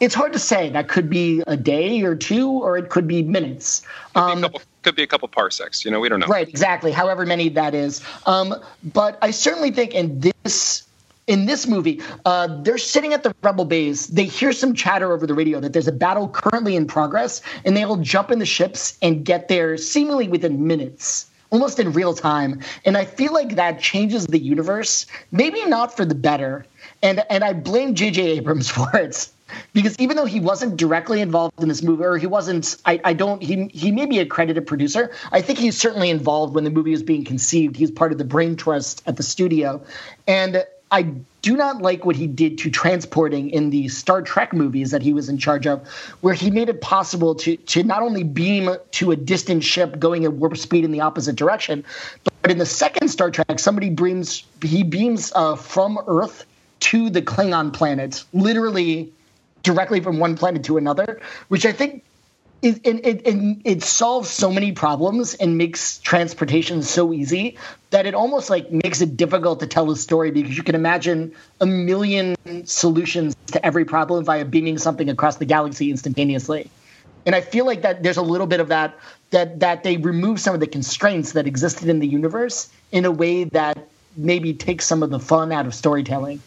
[0.00, 0.70] It's hard to say.
[0.70, 3.82] That could be a day or two, or it could be minutes.
[4.14, 5.84] Um, be couple, could be a couple parsecs.
[5.84, 6.26] You know, we don't know.
[6.26, 6.92] Right, exactly.
[6.92, 8.02] However many that is.
[8.26, 10.86] Um, but I certainly think in this
[11.26, 14.08] in this movie, uh, they're sitting at the rebel base.
[14.08, 17.76] They hear some chatter over the radio that there's a battle currently in progress, and
[17.76, 22.60] they'll jump in the ships and get there seemingly within minutes, almost in real time.
[22.84, 26.66] And I feel like that changes the universe, maybe not for the better.
[27.02, 28.22] And and I blame J.J.
[28.38, 29.28] Abrams for it
[29.72, 33.12] because even though he wasn't directly involved in this movie, or he wasn't, I, I
[33.12, 35.10] don't, he he may be a credited producer.
[35.32, 37.76] I think he's certainly involved when the movie was being conceived.
[37.76, 39.82] He's part of the brain trust at the studio,
[40.26, 41.02] and I
[41.42, 45.12] do not like what he did to transporting in the Star Trek movies that he
[45.12, 45.86] was in charge of,
[46.20, 50.24] where he made it possible to to not only beam to a distant ship going
[50.24, 51.84] at warp speed in the opposite direction,
[52.42, 56.46] but in the second Star Trek, somebody beams he beams uh, from Earth
[56.80, 59.12] to the Klingon planet, literally
[59.64, 62.04] directly from one planet to another, which I think
[62.62, 67.58] it, it, it, it, solves so many problems and makes transportation so easy
[67.90, 71.34] that it almost like makes it difficult to tell a story because you can imagine
[71.60, 76.70] a million solutions to every problem via beaming something across the galaxy instantaneously.
[77.26, 78.98] And I feel like that there's a little bit of that
[79.30, 83.10] that that they remove some of the constraints that existed in the universe in a
[83.10, 86.40] way that maybe takes some of the fun out of storytelling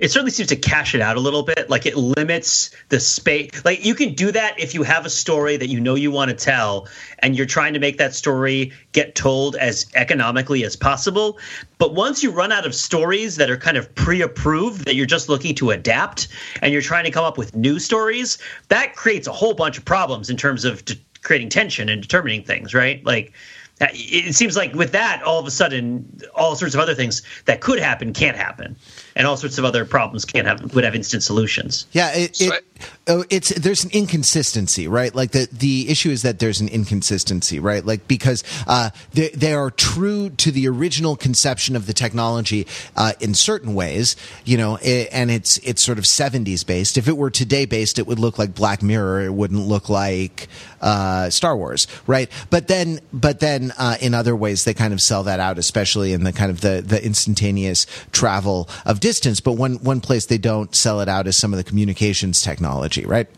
[0.00, 1.70] it certainly seems to cash it out a little bit.
[1.70, 3.64] Like it limits the space.
[3.64, 6.30] Like you can do that if you have a story that you know you want
[6.30, 6.88] to tell
[7.20, 11.38] and you're trying to make that story get told as economically as possible.
[11.78, 15.06] But once you run out of stories that are kind of pre approved, that you're
[15.06, 16.28] just looking to adapt
[16.60, 19.84] and you're trying to come up with new stories, that creates a whole bunch of
[19.84, 23.04] problems in terms of de- creating tension and determining things, right?
[23.04, 23.32] Like,
[23.80, 27.22] uh, it seems like with that, all of a sudden, all sorts of other things
[27.46, 28.76] that could happen can't happen
[29.16, 31.86] and all sorts of other problems can't have would have instant solutions.
[31.92, 32.64] Yeah, it, it
[33.06, 35.14] oh, it's there's an inconsistency, right?
[35.14, 37.84] Like the the issue is that there's an inconsistency, right?
[37.84, 43.12] Like because uh, they they are true to the original conception of the technology uh,
[43.20, 46.96] in certain ways, you know, it, and it's it's sort of 70s based.
[46.98, 49.22] If it were today based, it would look like Black Mirror.
[49.22, 50.48] It wouldn't look like
[50.80, 52.30] uh, Star Wars, right?
[52.50, 56.12] But then but then uh, in other ways they kind of sell that out, especially
[56.12, 60.38] in the kind of the the instantaneous travel of distance, but one one place they
[60.38, 63.28] don't sell it out is some of the communications technology, right?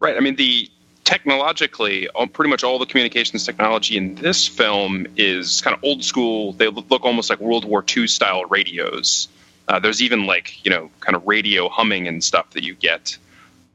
[0.00, 0.16] Right.
[0.16, 0.68] I mean, the
[1.04, 6.54] technologically, pretty much all the communications technology in this film is kind of old school.
[6.54, 9.28] They look almost like World War II style radios.
[9.68, 13.16] Uh, there's even like you know kind of radio humming and stuff that you get.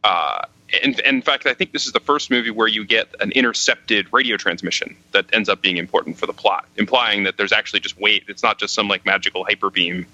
[0.04, 0.42] Uh,
[0.84, 4.12] in, in, fact, I think this is the first movie where you get an intercepted
[4.12, 7.98] radio transmission that ends up being important for the plot, implying that there's actually just
[7.98, 8.26] weight.
[8.28, 10.06] It's not just some like magical hyper beam,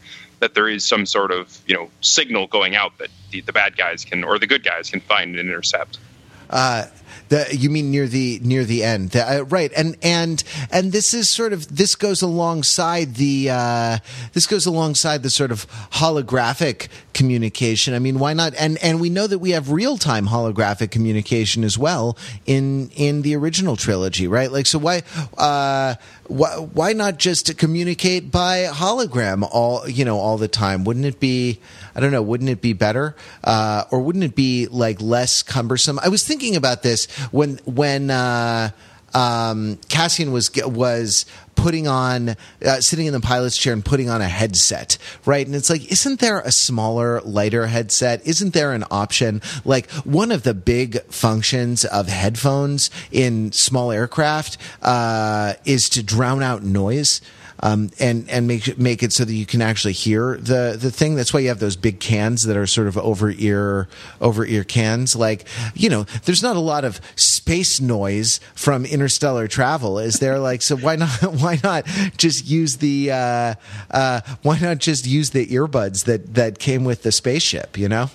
[0.44, 3.78] that there is some sort of you know signal going out that the, the bad
[3.78, 6.00] guys can or the good guys can find and intercept.
[6.50, 6.86] Uh,
[7.30, 9.72] the, you mean near the near the end, the, uh, right?
[9.76, 13.98] And and and this is sort of this goes alongside the uh,
[14.34, 17.94] this goes alongside the sort of holographic communication.
[17.94, 18.54] I mean, why not?
[18.60, 23.22] And and we know that we have real time holographic communication as well in in
[23.22, 24.52] the original trilogy, right?
[24.52, 25.04] Like, so why
[25.38, 25.96] uh,
[26.34, 30.84] why why not just communicate by hologram all you know all the time?
[30.84, 31.60] Wouldn't it be?
[31.96, 32.24] I don't know.
[32.24, 36.00] Wouldn't it be better, uh, or wouldn't it be like less cumbersome?
[36.02, 38.10] I was thinking about this when when.
[38.10, 38.72] Uh,
[39.16, 41.28] um, Cassian was was
[41.64, 45.46] putting on uh, sitting in the pilot's chair and putting on a headset, right?
[45.46, 48.28] And it's like, isn't there a smaller, lighter headset?
[48.28, 49.42] Isn't there an option?
[49.64, 56.44] Like one of the big functions of headphones in small aircraft uh, is to drown
[56.44, 57.22] out noise
[57.64, 61.16] um, and and make make it so that you can actually hear the the thing.
[61.16, 63.88] That's why you have those big cans that are sort of over ear
[64.20, 65.16] over ear cans.
[65.16, 70.40] Like you know, there's not a lot of space noise from interstellar travel, is there?
[70.40, 71.86] Like so, why not why not
[72.18, 73.54] just use the uh,
[73.90, 77.78] uh, why not just use the earbuds that that came with the spaceship?
[77.78, 78.10] You know.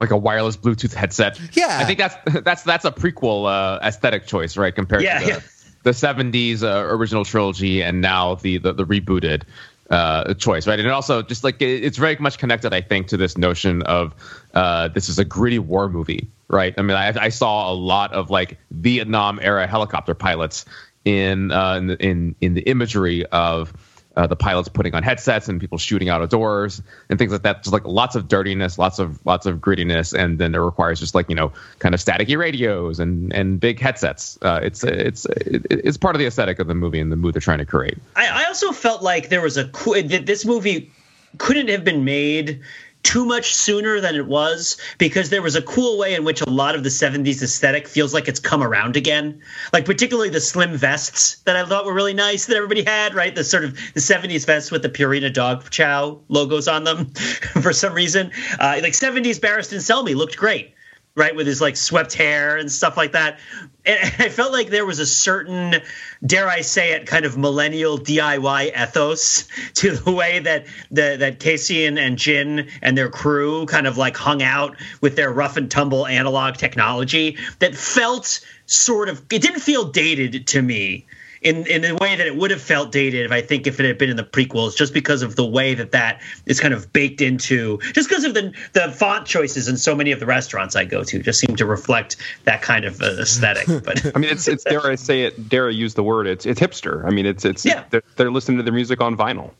[0.00, 1.40] like a wireless Bluetooth headset.
[1.54, 1.78] Yeah.
[1.80, 4.74] I think that's that's that's a prequel uh, aesthetic choice, right?
[4.74, 5.40] Compared Yeah, to the, yeah.
[5.84, 9.44] The 70s uh, original trilogy and now the the, the rebooted
[9.90, 10.80] uh, choice, right?
[10.80, 14.14] And also just like it, it's very much connected, I think, to this notion of
[14.54, 16.74] uh, this is a gritty war movie, right?
[16.78, 20.64] I mean, I, I saw a lot of like Vietnam era helicopter pilots
[21.04, 23.72] in uh, in, in in the imagery of
[24.16, 27.42] uh, the pilots putting on headsets and people shooting out of doors and things like
[27.42, 27.62] that.
[27.62, 31.14] Just like lots of dirtiness, lots of lots of grittiness, and then it requires just
[31.14, 34.38] like you know kind of staticky radios and and big headsets.
[34.42, 37.40] Uh, it's it's it's part of the aesthetic of the movie and the mood they're
[37.40, 37.98] trying to create.
[38.16, 40.90] I, I also felt like there was a cool that this movie
[41.38, 42.60] couldn't have been made
[43.04, 46.50] too much sooner than it was because there was a cool way in which a
[46.50, 49.40] lot of the 70s aesthetic feels like it's come around again.
[49.72, 53.34] Like particularly the slim vests that i thought were really nice that everybody had right?
[53.34, 57.06] The sort of the 70s vests with the purina dog chow logos on them
[57.62, 58.32] for some reason.
[58.58, 60.73] Uh, like 70s barristan selmy looked great
[61.16, 63.38] right with his like swept hair and stuff like that.
[63.86, 65.76] And i felt like there was a certain
[66.24, 71.38] dare i say it kind of millennial diy ethos to the way that the, that
[71.38, 75.56] casey and, and jyn and their crew kind of like hung out with their rough
[75.56, 81.06] and tumble analog technology that felt sort of it didn't feel dated to me
[81.44, 83.86] in in a way that it would have felt dated if I think if it
[83.86, 86.92] had been in the prequels, just because of the way that that is kind of
[86.92, 90.74] baked into, just because of the the font choices in so many of the restaurants
[90.74, 93.66] I go to, just seem to reflect that kind of uh, aesthetic.
[93.84, 96.26] But I mean, it's it's dare I say it, dare I use the word?
[96.26, 97.04] It's it's hipster.
[97.04, 97.84] I mean, it's it's Yeah.
[97.90, 99.50] they're, they're listening to their music on vinyl.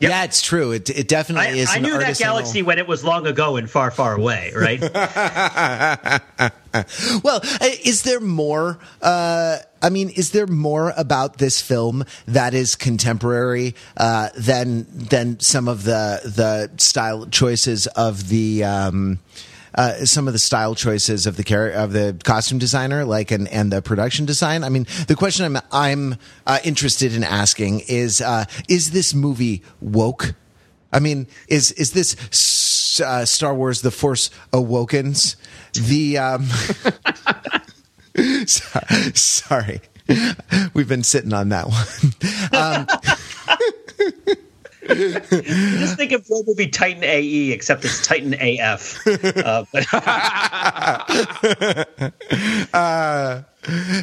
[0.00, 0.70] Yeah, it's true.
[0.70, 1.70] It it definitely I, is.
[1.70, 4.52] I an knew that artisanal- galaxy when it was long ago and far, far away.
[4.54, 4.80] Right?
[7.22, 8.78] well, uh, is there more?
[9.00, 15.40] Uh, I mean, is there more about this film that is contemporary uh, than than
[15.40, 18.64] some of the the style choices of the?
[18.64, 19.18] Um,
[19.74, 23.48] uh, some of the style choices of the char- of the costume designer, like and
[23.48, 24.64] and the production design.
[24.64, 29.62] I mean, the question I'm I'm uh, interested in asking is: uh, Is this movie
[29.80, 30.34] woke?
[30.92, 35.36] I mean, is is this uh, Star Wars: The Force Awakens?
[35.72, 36.48] The um,
[38.46, 39.80] sorry,
[40.74, 41.86] we've been sitting on that one.
[42.54, 42.86] Um,
[44.88, 49.00] just think of the be Titan AE, except it's Titan AF.
[49.06, 49.86] Uh, but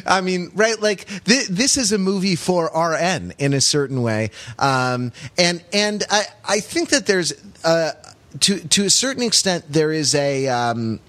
[0.06, 0.80] I mean, right?
[0.80, 6.02] Like th- this is a movie for RN in a certain way, um, and and
[6.10, 7.92] I I think that there's uh,
[8.40, 10.48] to to a certain extent there is a.
[10.48, 11.00] Um,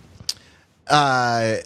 [0.88, 1.58] uh,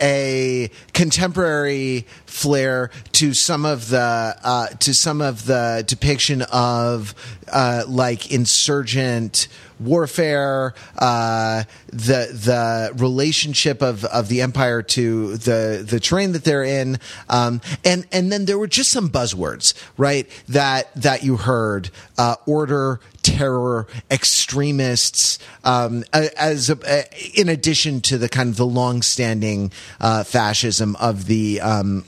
[0.00, 7.14] a contemporary flair to some of the uh, to some of the depiction of
[7.52, 9.48] uh, like insurgent
[9.80, 16.64] warfare, uh, the the relationship of, of the empire to the the terrain that they're
[16.64, 20.28] in, um, and and then there were just some buzzwords, right?
[20.48, 28.28] That that you heard: uh, order, terror, extremists, um, as a, in addition to the
[28.28, 31.60] kind of the long-standing uh, fascism of the.
[31.60, 32.04] Um,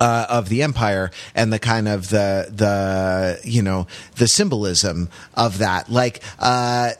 [0.00, 5.58] uh, of the empire and the kind of the the you know the symbolism of
[5.58, 6.90] that like uh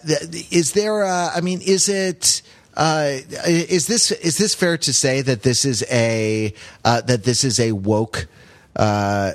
[0.51, 2.43] is there uh, i mean is it
[2.79, 7.43] uh, is this is this fair to say that this is a uh, that this
[7.43, 8.29] is a woke
[8.77, 9.33] uh,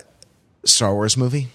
[0.64, 1.50] Star Wars movie?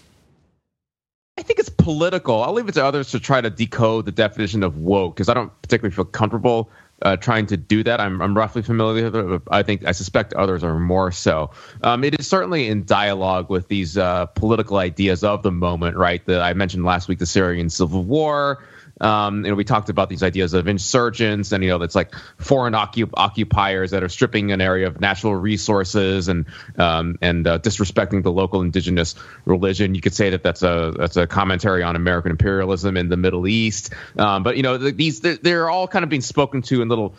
[1.39, 2.43] I think it's political.
[2.43, 5.35] I'll leave it to others to try to decode the definition of woke because I
[5.35, 6.69] don't particularly feel comfortable
[7.03, 8.01] uh, trying to do that.
[8.01, 9.43] I'm, I'm roughly familiar with it.
[9.51, 11.51] I think I suspect others are more so.
[11.83, 16.25] Um, it is certainly in dialogue with these uh, political ideas of the moment, right?
[16.27, 18.65] That I mentioned last week the Syrian civil war.
[19.01, 22.15] Um, you know, we talked about these ideas of insurgents, and you know, that's like
[22.39, 27.59] foreign occup- occupiers that are stripping an area of natural resources and um, and uh,
[27.59, 29.95] disrespecting the local indigenous religion.
[29.95, 33.47] You could say that that's a that's a commentary on American imperialism in the Middle
[33.47, 33.93] East.
[34.17, 36.89] Um, but you know, the, these they're, they're all kind of being spoken to in
[36.89, 37.15] little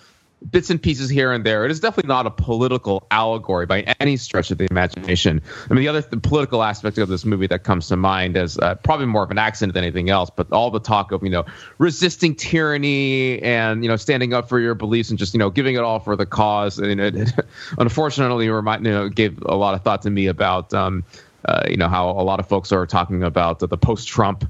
[0.50, 1.66] bits and pieces here and there.
[1.66, 5.42] It is definitely not a political allegory by any stretch of the imagination.
[5.70, 8.58] I mean, the other the political aspect of this movie that comes to mind is
[8.58, 11.30] uh, probably more of an accident than anything else, but all the talk of you
[11.30, 11.46] know
[11.78, 15.76] resisting tyranny and you know standing up for your beliefs and just you know giving
[15.76, 16.80] it all for the cause.
[16.80, 17.34] And it, it
[17.78, 21.04] unfortunately remind you know gave a lot of thought to me about um,
[21.46, 24.46] uh, you know how a lot of folks are talking about the, the post-Trump.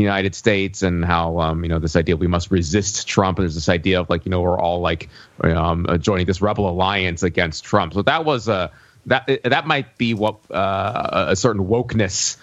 [0.00, 3.38] United States and how um, you know this idea we must resist Trump.
[3.38, 5.08] And there's this idea of like you know we're all like
[5.42, 7.94] um, uh, joining this rebel alliance against Trump.
[7.94, 8.70] So that was a
[9.06, 12.38] that that might be what uh, a certain wokeness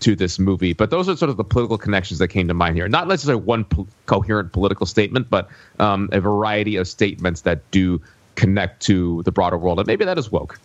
[0.00, 0.72] to this movie.
[0.74, 2.88] But those are sort of the political connections that came to mind here.
[2.88, 8.02] Not necessarily one po- coherent political statement, but um, a variety of statements that do
[8.34, 10.60] connect to the broader world, and maybe that is woke.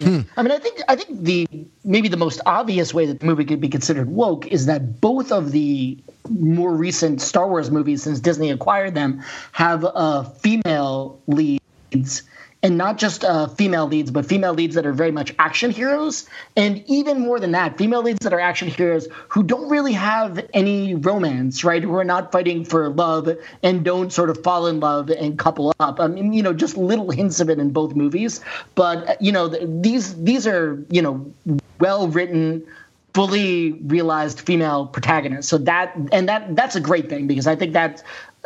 [0.00, 0.20] Hmm.
[0.36, 1.48] I mean, I think I think the
[1.84, 5.32] maybe the most obvious way that the movie could be considered woke is that both
[5.32, 5.98] of the
[6.30, 12.22] more recent Star Wars movies, since Disney acquired them, have uh, female leads
[12.62, 16.28] and not just uh, female leads, but female leads that are very much action heroes,
[16.56, 20.44] and even more than that, female leads that are action heroes who don't really have
[20.54, 21.82] any romance, right?
[21.82, 23.28] Who are not fighting for love
[23.62, 26.00] and don't sort of fall in love and couple up.
[26.00, 28.40] I mean, you know, just little hints of it in both movies,
[28.74, 31.32] but you know, these these are you know
[31.78, 32.66] well written
[33.14, 35.48] fully realized female protagonists.
[35.48, 38.02] So that and that that's a great thing because I think that's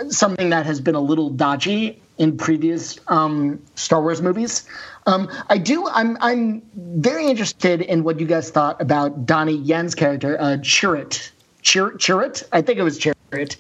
[0.08, 4.68] something that has been a little dodgy in previous um, Star Wars movies.
[5.06, 5.88] Um, I do.
[5.88, 6.16] I'm.
[6.20, 11.30] I'm very interested in what you guys thought about Donnie Yen's character, uh, Chirrut.
[11.62, 12.44] Chir- Chirrut.
[12.52, 13.56] I think it was Chirrut.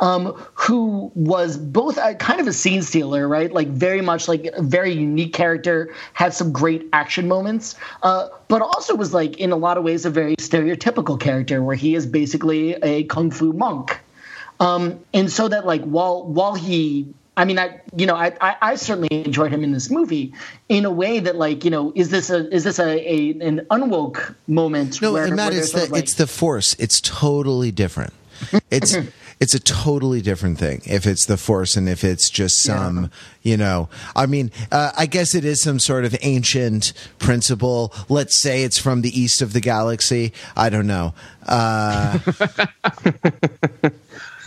[0.00, 3.52] Um, who was both a, kind of a scene stealer, right?
[3.52, 8.62] Like very much like a very unique character, had some great action moments, uh, but
[8.62, 12.04] also was like in a lot of ways a very stereotypical character where he is
[12.04, 14.00] basically a kung fu monk.
[14.58, 18.56] Um, and so that like while while he I mean, I you know, I, I,
[18.60, 20.34] I certainly enjoyed him in this movie
[20.68, 23.66] in a way that like you know, is this a is this a, a an
[23.70, 25.00] unwoke moment?
[25.00, 26.74] No, where, and Matt, where it's the like- it's the force.
[26.78, 28.12] It's totally different.
[28.70, 28.96] It's
[29.40, 33.10] it's a totally different thing if it's the force and if it's just some
[33.42, 33.88] you know.
[34.14, 37.94] I mean, uh, I guess it is some sort of ancient principle.
[38.08, 40.32] Let's say it's from the east of the galaxy.
[40.54, 41.14] I don't know.
[41.46, 42.18] Uh,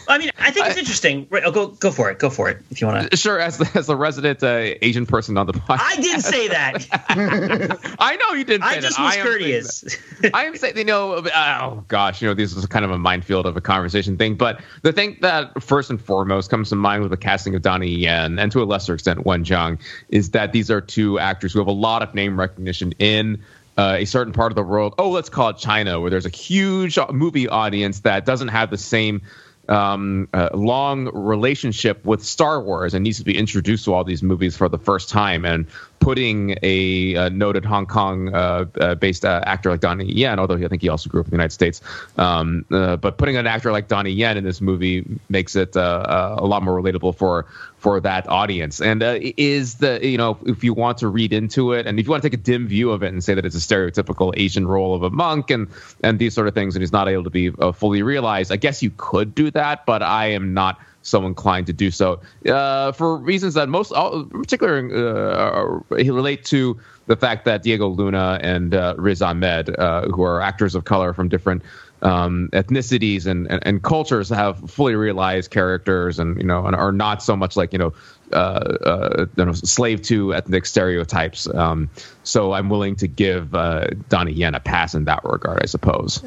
[0.08, 1.28] I mean, I think it's interesting.
[1.30, 2.20] Right, oh, go go for it.
[2.20, 3.18] Go for it if you want to.
[3.18, 6.48] Sure, as the, as a resident uh, Asian person on the podcast, I didn't say
[6.50, 7.96] that.
[8.00, 8.68] I know you didn't.
[8.68, 9.04] Say I just that.
[9.04, 9.98] was I courteous.
[10.34, 13.46] I am saying, you know, oh gosh, you know, this is kind of a minefield
[13.46, 14.36] of a conversation thing.
[14.36, 17.90] But the thing that first and foremost comes to mind with the casting of Donnie
[17.90, 19.80] Yen and to a lesser extent Wen Zhang
[20.10, 23.44] is that these are two actors who have a lot of name recognition in.
[23.78, 26.30] Uh, a certain part of the world, oh, let's call it China, where there's a
[26.30, 29.22] huge movie audience that doesn't have the same
[29.70, 34.24] um, uh, long relationship with Star Wars and needs to be introduced to all these
[34.24, 35.46] movies for the first time.
[35.46, 35.66] And
[36.00, 40.56] putting a, a noted Hong Kong uh, uh, based uh, actor like Donnie Yen, although
[40.56, 41.82] I think he also grew up in the United States,
[42.18, 45.80] um, uh, but putting an actor like Donnie Yen in this movie makes it uh,
[45.80, 47.46] uh, a lot more relatable for
[47.78, 48.82] for that audience.
[48.82, 52.12] And is the you know if you want to read into it, and if you
[52.12, 54.68] want to take a dim view of it and say that it's a stereotypical Asian
[54.68, 55.68] role of a monk and
[56.04, 58.84] and these sort of things, and he's not able to be fully realized, I guess
[58.84, 63.18] you could do that, but I am not so inclined to do so uh, for
[63.18, 68.96] reasons that most, all, particularly, uh, relate to the fact that Diego Luna and uh,
[68.98, 71.62] Riz Ahmed, uh, who are actors of color from different
[72.02, 76.92] um, ethnicities and, and, and cultures, have fully realized characters and you know and are
[76.92, 77.94] not so much like you know.
[78.34, 81.48] Uh, uh, you know, slave to ethnic stereotypes.
[81.54, 81.92] Um,
[82.24, 86.24] so I'm willing to give uh, Donnie Yen a pass in that regard, I suppose.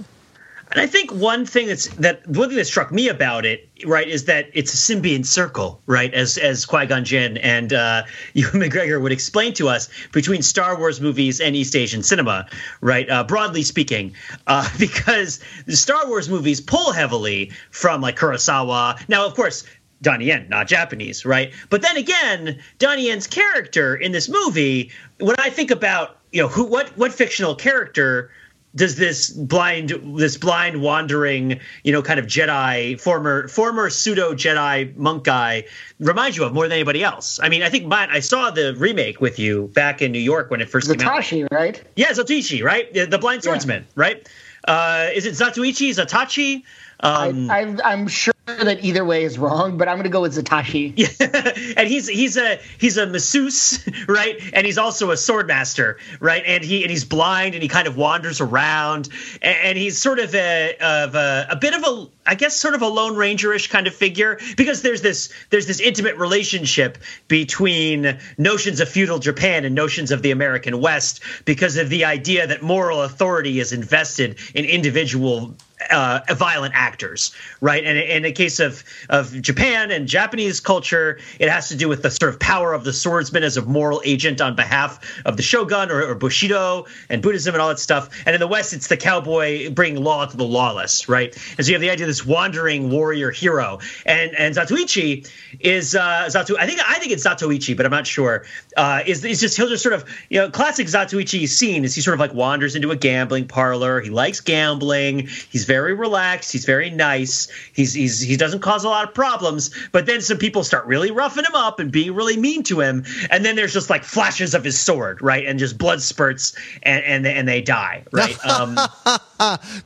[0.71, 4.07] And I think one thing that's that one thing that struck me about it, right,
[4.07, 8.03] is that it's a symbiont circle, right, as as Qui Gon Jinn and uh,
[8.35, 12.47] Ewan McGregor would explain to us between Star Wars movies and East Asian cinema,
[12.81, 14.15] right, uh, broadly speaking,
[14.47, 19.09] uh, because the Star Wars movies pull heavily from like Kurosawa.
[19.09, 19.65] Now, of course.
[20.01, 21.53] Donnie Yen, not Japanese, right?
[21.71, 26.47] But then again, Donnie Yen's character in this movie, when I think about, you know,
[26.47, 28.31] who, what, what fictional character
[28.75, 34.95] does this blind this blind wandering you know kind of jedi former former pseudo jedi
[34.97, 35.65] monk guy
[35.99, 37.41] remind you of more than anybody else?
[37.43, 40.51] I mean i think Matt, i saw the remake with you back in new york
[40.51, 41.23] when it first came out.
[41.23, 41.83] Zatashi, right?
[41.97, 42.93] yeah zatoichi right?
[42.93, 44.29] The, the blind swordsman right?
[44.67, 46.63] Uh is it zatuichi zatachi?
[47.01, 50.35] Um, I, I'm sure that either way is wrong, but I'm going to go with
[50.35, 50.93] Zatashi.
[50.97, 51.73] Yeah.
[51.77, 54.37] and he's he's a he's a masseuse, right?
[54.53, 56.43] And he's also a sword master, right?
[56.47, 59.09] And he and he's blind and he kind of wanders around,
[59.43, 62.75] and, and he's sort of a of a, a bit of a I guess sort
[62.75, 68.19] of a lone rangerish kind of figure because there's this there's this intimate relationship between
[68.39, 72.63] notions of feudal Japan and notions of the American West because of the idea that
[72.63, 75.55] moral authority is invested in individual
[75.91, 77.85] uh, violent actors, right?
[77.85, 82.03] And in the case of of Japan and Japanese culture, it has to do with
[82.03, 85.43] the sort of power of the swordsman as a moral agent on behalf of the
[85.43, 88.11] shogun or, or Bushido and Buddhism and all that stuff.
[88.27, 91.35] And in the West, it's the cowboy bringing law to the lawless, right?
[91.57, 95.95] And so you have the idea of this wandering warrior hero, and and Zatoichi is
[95.95, 96.57] uh, Zato.
[96.59, 98.45] I think I think it's Zatoichi, but I'm not sure.
[98.77, 102.01] Uh, is is just he'll just sort of you know classic Zatoichi scene is he
[102.01, 104.01] sort of like wanders into a gambling parlor.
[104.01, 105.29] He likes gambling.
[105.51, 106.51] He's very relaxed.
[106.51, 107.47] He's very nice.
[107.75, 109.71] He's he's he doesn't cause a lot of problems.
[109.93, 113.05] But then some people start really roughing him up and being really mean to him.
[113.31, 117.05] And then there's just like flashes of his sword, right, and just blood spurts, and
[117.05, 118.37] and and they die, right.
[118.49, 118.79] Um,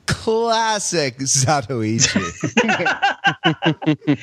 [0.07, 2.23] Classic Zatoichi.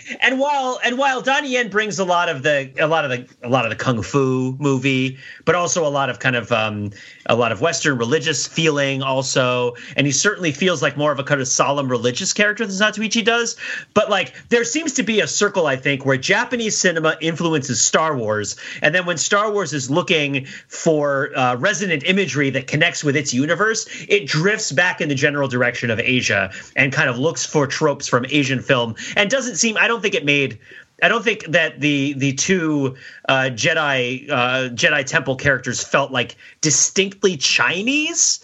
[0.22, 3.28] and while and while Donnie Yen brings a lot of the a lot of the
[3.46, 6.92] a lot of the kung fu movie, but also a lot of kind of um,
[7.30, 11.24] a lot of Western religious feeling also, and he certainly feels like more of a
[11.24, 13.56] kind of solemn religious character than Zatoichi does.
[13.94, 18.18] But like there seems to be a circle, I think, where Japanese cinema influences Star
[18.18, 23.16] Wars, and then when Star Wars is looking for uh, resonant imagery that connects with
[23.16, 27.46] its universe, it drifts back in the general direction of Asia and kind of looks
[27.46, 29.78] for tropes from Asian film, and doesn't seem.
[29.78, 30.60] I don't think it made.
[31.02, 32.96] I don't think that the the two
[33.28, 38.40] uh, Jedi uh, Jedi Temple characters felt like distinctly Chinese,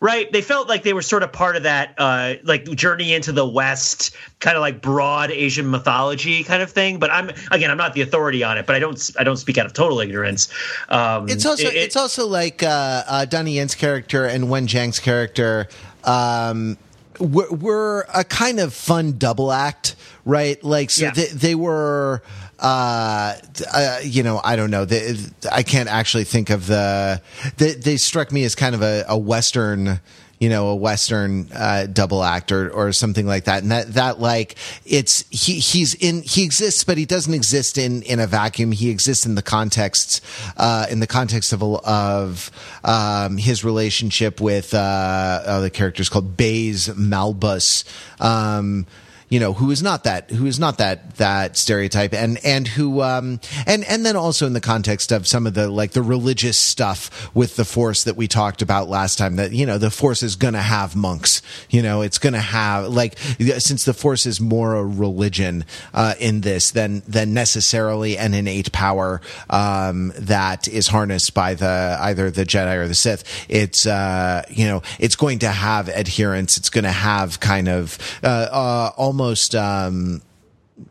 [0.00, 0.30] right?
[0.32, 3.46] They felt like they were sort of part of that uh, like journey into the
[3.46, 6.98] West, kind of like broad Asian mythology kind of thing.
[6.98, 9.58] But I'm again, I'm not the authority on it, but I don't I don't speak
[9.58, 10.48] out of total ignorance.
[10.88, 14.98] Um, It's also it- it's also like uh, uh, Donnie Yen's character and Wen Jiang's
[14.98, 15.68] character.
[16.04, 16.78] Um,
[17.22, 20.62] were, were a kind of fun double act, right?
[20.62, 21.10] Like so Yeah.
[21.12, 22.22] they, they were.
[22.58, 23.34] Uh,
[23.74, 24.84] uh, you know, I don't know.
[24.84, 25.16] They,
[25.50, 27.20] I can't actually think of the.
[27.56, 29.98] They, they struck me as kind of a, a western
[30.42, 33.62] you know, a Western uh, double act or, or something like that.
[33.62, 38.02] And that, that like, it's, he, he's in, he exists, but he doesn't exist in,
[38.02, 38.72] in a vacuum.
[38.72, 40.20] He exists in the context,
[40.56, 42.50] uh, in the context of, of,
[42.82, 47.84] um, his relationship with, uh, uh, the character's called Baze Malbus.
[48.20, 48.88] Um,
[49.32, 53.00] you know who is not that who is not that that stereotype and and who
[53.00, 56.58] um and and then also in the context of some of the like the religious
[56.58, 60.22] stuff with the force that we talked about last time that you know the force
[60.22, 63.16] is going to have monks you know it's going to have like
[63.56, 65.64] since the force is more a religion
[65.94, 71.96] uh in this than than necessarily an innate power um that is harnessed by the
[72.00, 76.58] either the jedi or the sith it's uh you know it's going to have adherents
[76.58, 78.90] it's going to have kind of uh, uh
[79.22, 80.20] almost um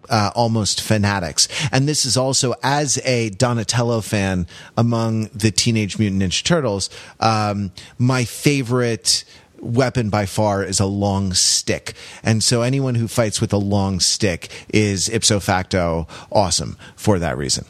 [0.10, 1.48] uh, almost fanatics.
[1.72, 7.72] And this is also, as a Donatello fan among the Teenage Mutant Ninja Turtles, um,
[7.98, 9.26] my favorite
[9.60, 11.96] weapon by far is a long stick.
[12.24, 17.38] And so anyone who fights with a long stick is ipso facto awesome for that
[17.38, 17.66] reason.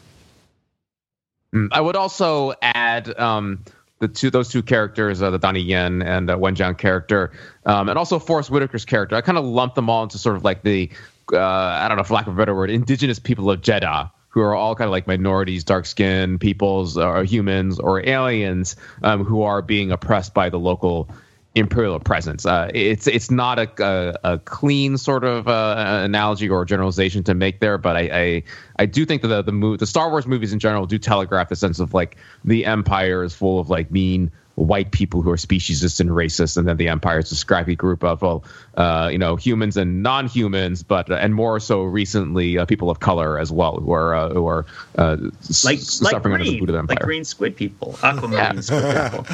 [1.72, 3.64] I would also add um,
[4.02, 7.30] the two those two characters, uh, the Donnie Yen and uh, Wen Jiang character,
[7.64, 9.14] um, and also Forest Whitaker's character.
[9.14, 10.90] I kind of lump them all into sort of like the
[11.32, 14.10] uh, I don't know, for lack of a better word, indigenous people of Jedha.
[14.30, 19.24] Who are all kind of like minorities, dark skinned peoples, or humans, or aliens um,
[19.24, 21.10] who are being oppressed by the local
[21.54, 22.46] imperial presence.
[22.46, 27.34] Uh, it's it's not a, a, a clean sort of uh, analogy or generalization to
[27.34, 28.42] make there, but I I,
[28.78, 31.56] I do think that the the, the Star Wars movies in general do telegraph the
[31.56, 35.98] sense of like the Empire is full of like mean white people who are speciesist
[36.00, 38.44] and racist, and then the Empire is a scrappy group of well,
[38.76, 43.00] uh, you know, humans and non-humans, but uh, and more so recently uh, people of
[43.00, 44.66] color as well who are uh, who are
[44.98, 45.16] uh,
[45.64, 46.96] like s- like suffering under the boot of the Empire.
[46.96, 49.26] like green squid people, aquamarine squid people.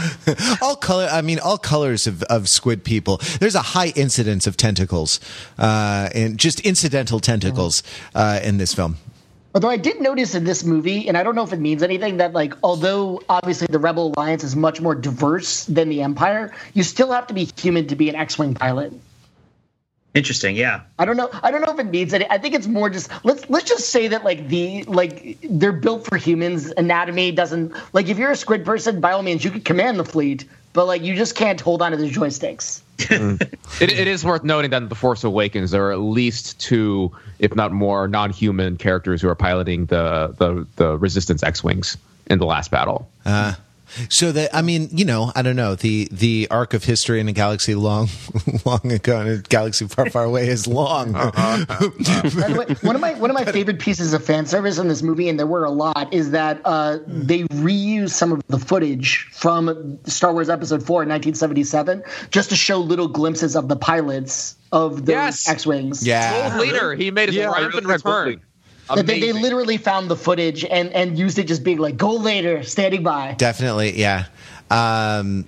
[0.62, 4.56] all color i mean all colors of, of squid people there's a high incidence of
[4.56, 5.18] tentacles
[5.58, 7.82] uh and just incidental tentacles
[8.14, 8.96] uh in this film
[9.54, 12.18] Although I did notice in this movie, and I don't know if it means anything,
[12.18, 16.82] that like although obviously the Rebel Alliance is much more diverse than the Empire, you
[16.82, 18.92] still have to be human to be an X-wing pilot.
[20.14, 20.82] Interesting, yeah.
[20.98, 21.30] I don't know.
[21.42, 22.26] I don't know if it means any.
[22.28, 26.06] I think it's more just let's let's just say that like the like they're built
[26.06, 26.72] for humans.
[26.76, 30.04] Anatomy doesn't like if you're a squid person, by all means you could command the
[30.04, 30.46] fleet,
[30.78, 32.82] but like you just can't hold on to the joysticks.
[33.80, 37.12] It, it is worth noting that in The Force Awakens, there are at least two,
[37.38, 42.46] if not more, non-human characters who are piloting the the, the Resistance X-wings in the
[42.46, 43.08] last battle.
[43.24, 43.54] uh
[44.08, 47.28] So that I mean, you know, I don't know the the arc of history in
[47.28, 48.08] a galaxy long,
[48.64, 51.12] long ago, in a galaxy far, far away is long.
[51.12, 51.28] By
[52.48, 55.02] the way, one of my one of my favorite pieces of fan service in this
[55.02, 59.28] movie, and there were a lot, is that uh, they reused some of the footage
[59.32, 64.54] from Star Wars Episode Four in 1977 just to show little glimpses of the pilots
[64.72, 65.48] of the Yes.
[65.48, 66.06] X-wings.
[66.06, 68.40] yeah, Gold leader, he made his Yeah, I triumphant really like Gold
[68.94, 72.22] That they, they literally found the footage and and used it just being like Gold
[72.22, 73.34] Leader, standing by.
[73.38, 74.26] definitely, yeah.
[74.70, 75.46] Um,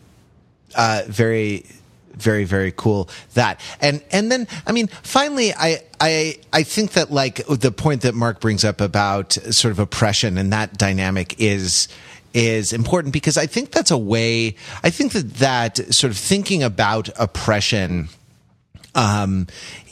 [0.75, 1.67] uh, very,
[2.13, 3.09] very, very cool.
[3.35, 8.03] That and and then I mean, finally, I I I think that like the point
[8.03, 11.89] that Mark brings up about sort of oppression and that dynamic is
[12.33, 14.57] is important because I think that's a way.
[14.83, 18.09] I think that that sort of thinking about oppression
[18.95, 19.47] um,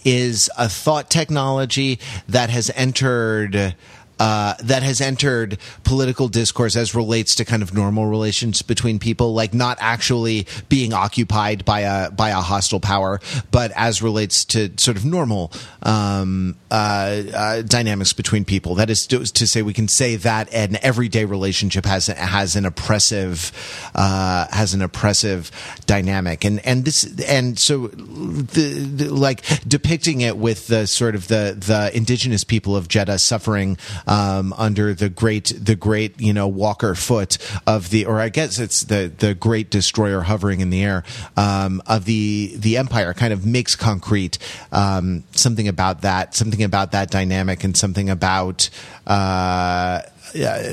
[0.05, 3.75] is a thought technology that has entered.
[4.19, 9.33] Uh, that has entered political discourse as relates to kind of normal relations between people,
[9.33, 14.71] like not actually being occupied by a by a hostile power, but as relates to
[14.77, 15.53] sort of normal
[15.83, 18.75] um, uh, uh, dynamics between people.
[18.75, 23.53] That is to, say, we can say that an everyday relationship has has an oppressive
[23.95, 25.51] uh, has an oppressive
[25.87, 31.29] dynamic, and and this and so the, the like depicting it with the sort of
[31.29, 33.79] the the indigenous people of Jedha suffering
[34.09, 38.59] um, under the great the great you know Walker foot of the or I guess
[38.59, 41.05] it's the the great destroyer hovering in the air
[41.37, 44.39] um, of the the empire kind of makes concrete
[44.73, 48.71] um, something about that something about that dynamic and something about.
[49.07, 50.03] Uh,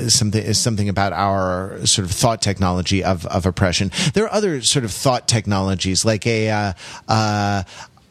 [0.08, 3.90] something is something about our sort of thought technology of of oppression.
[4.12, 6.72] There are other sort of thought technologies like a uh,
[7.08, 7.62] uh,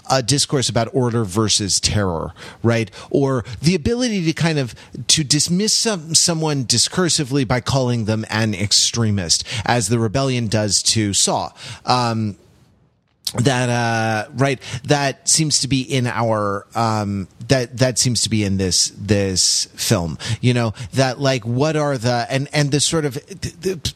[0.10, 2.34] a discourse about order versus terror,
[2.64, 2.92] right?
[3.10, 4.76] Or the ability to kind of
[5.08, 11.14] to dismiss some, someone discursively by calling them an extremist, as the rebellion does to
[11.14, 11.52] Saw.
[11.86, 12.38] Um,
[13.34, 18.44] that uh right that seems to be in our um that that seems to be
[18.44, 23.04] in this this film you know that like what are the and and the sort
[23.04, 23.94] of the, the,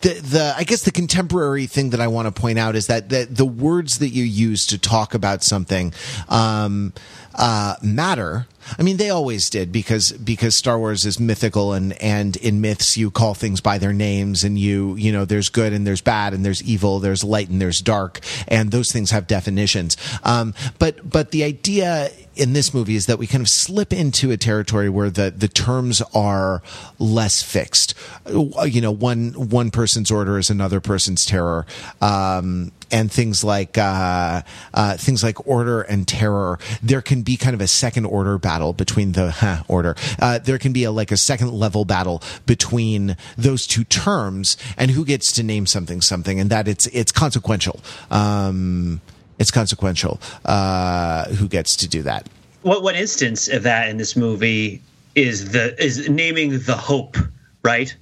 [0.00, 3.08] the the I guess the contemporary thing that I want to point out is that
[3.08, 5.92] the, the words that you use to talk about something
[6.28, 6.92] um,
[7.38, 8.46] uh, matter.
[8.78, 12.98] I mean, they always did because because Star Wars is mythical and and in myths
[12.98, 16.34] you call things by their names and you you know there's good and there's bad
[16.34, 19.96] and there's evil, there's light and there's dark, and those things have definitions.
[20.22, 24.30] Um, but but the idea in this movie is that we kind of slip into
[24.30, 26.62] a territory where the the terms are
[26.98, 27.94] less fixed.
[28.26, 31.64] Uh, You know, one one person's order is another person's terror.
[32.02, 34.42] Um, and things like uh,
[34.74, 38.72] uh, things like order and terror, there can be kind of a second order battle
[38.72, 39.96] between the huh, order.
[40.18, 44.90] Uh, there can be a like a second level battle between those two terms, and
[44.90, 47.80] who gets to name something something, and that it's it's consequential.
[48.10, 49.00] Um,
[49.38, 50.20] it's consequential.
[50.44, 52.28] Uh, who gets to do that?
[52.62, 54.82] What one instance of that in this movie
[55.14, 57.16] is the is naming the hope,
[57.62, 57.94] right?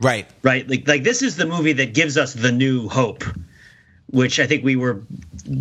[0.00, 0.26] Right.
[0.42, 0.68] Right.
[0.68, 3.24] Like like this is the movie that gives us the new hope,
[4.12, 5.00] which I think we were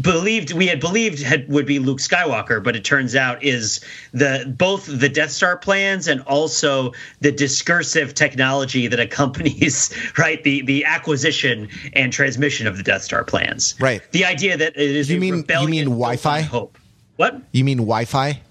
[0.01, 3.79] believed we had believed had would be Luke Skywalker, but it turns out is
[4.11, 10.61] the both the Death Star plans and also the discursive technology that accompanies right the
[10.63, 13.75] the acquisition and transmission of the Death Star plans.
[13.79, 14.01] Right.
[14.11, 16.41] The idea that it is You mean- you mean Wi-Fi?
[16.41, 16.77] hope.
[17.17, 17.41] What?
[17.51, 18.41] You mean Wi-Fi?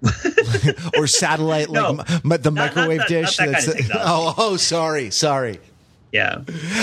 [0.96, 2.04] or satellite, like No.
[2.04, 3.38] m- the Not- not microwave that- dish?
[3.38, 3.92] not that oh, technology.
[4.04, 5.58] oh, oh, sorry, sorry.
[6.10, 6.40] Yeah.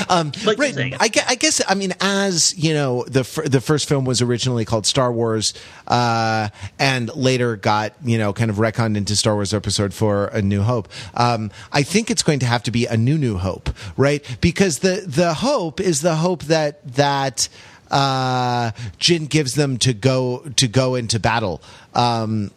[0.08, 0.78] Um, Like right.
[0.78, 1.62] I, I guess.
[1.68, 5.54] I mean, as you know, the fir- the first film was originally called Star Wars,
[5.88, 10.42] uh, and later got you know kind of retconned into Star Wars Episode Four: A
[10.42, 10.90] New Hope.
[11.16, 14.24] Um, I think it's going to have to be a new New Hope, right?
[14.42, 17.50] Because the the hope is the hope that that
[17.90, 21.64] uh, Jyn gives them to go to go into battle.
[21.96, 22.52] Um,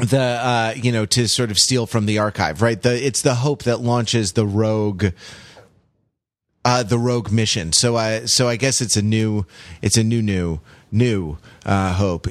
[0.00, 3.36] the uh you know to sort of steal from the archive right the it's the
[3.36, 5.06] hope that launches the rogue
[6.64, 7.72] uh the rogue mission.
[7.72, 9.46] So i so i guess it's a new
[9.82, 10.60] it's a new new
[10.90, 12.28] new uh hope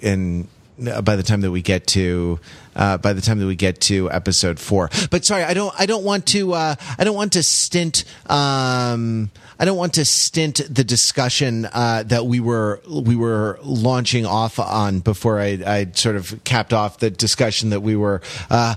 [0.88, 2.40] uh, by the time that we get to
[2.76, 5.74] uh, by the time that we get to episode four, but sorry, I don't.
[5.78, 6.54] I don't want to.
[6.54, 8.04] Uh, I don't want to stint.
[8.30, 14.26] Um, I don't want to stint the discussion uh, that we were we were launching
[14.26, 18.76] off on before I, I sort of capped off the discussion that we were uh,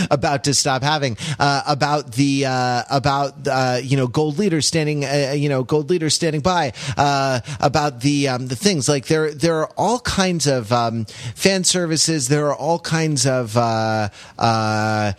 [0.10, 5.02] about to stop having uh, about the uh, about you know gold leaders standing
[5.40, 6.72] you know gold leaders standing by
[7.60, 11.04] about the um, the things like there there are all kinds of um,
[11.34, 12.28] fan services.
[12.28, 14.08] There are all kinds of uh,
[14.38, 15.12] uh,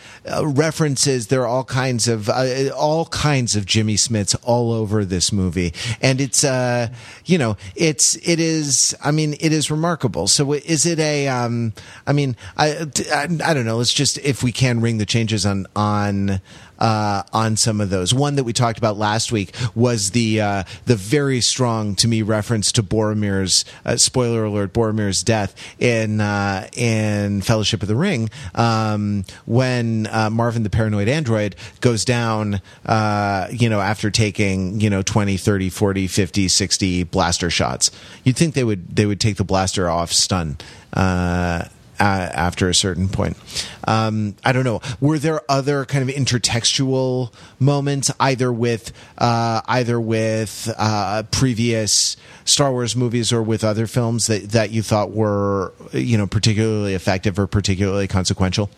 [0.44, 1.28] references.
[1.28, 5.74] There are all kinds of uh, all kinds of Jimmy Smits all over this movie,
[6.02, 6.90] and it's uh,
[7.26, 8.96] you know it's it is.
[9.04, 10.28] I mean, it is remarkable.
[10.28, 11.28] So is it a?
[11.28, 11.74] Um,
[12.06, 13.78] I mean, I, I I don't know.
[13.78, 16.42] Let's just if we can ring the changes on on
[16.82, 18.14] uh, on some of those.
[18.14, 22.24] One that we talked about last week was the uh, the very strong to me
[22.24, 28.30] reference to Boromir's uh, spoiler alert Boromir's death in uh, in Fellowship of the Ring
[28.56, 34.90] um, when uh, Marvin the paranoid android goes down uh, you know after taking you
[34.90, 37.92] know 20 30 40 50 60 blaster shots
[38.24, 40.58] you'd think they would they would take the blaster off stun
[40.94, 41.66] uh,
[42.02, 43.38] uh, after a certain point.
[43.84, 44.82] Um, I don't know.
[45.00, 52.72] Were there other kind of intertextual moments, either with uh, either with uh, previous Star
[52.72, 57.38] Wars movies or with other films that that you thought were you know particularly effective
[57.38, 58.72] or particularly consequential?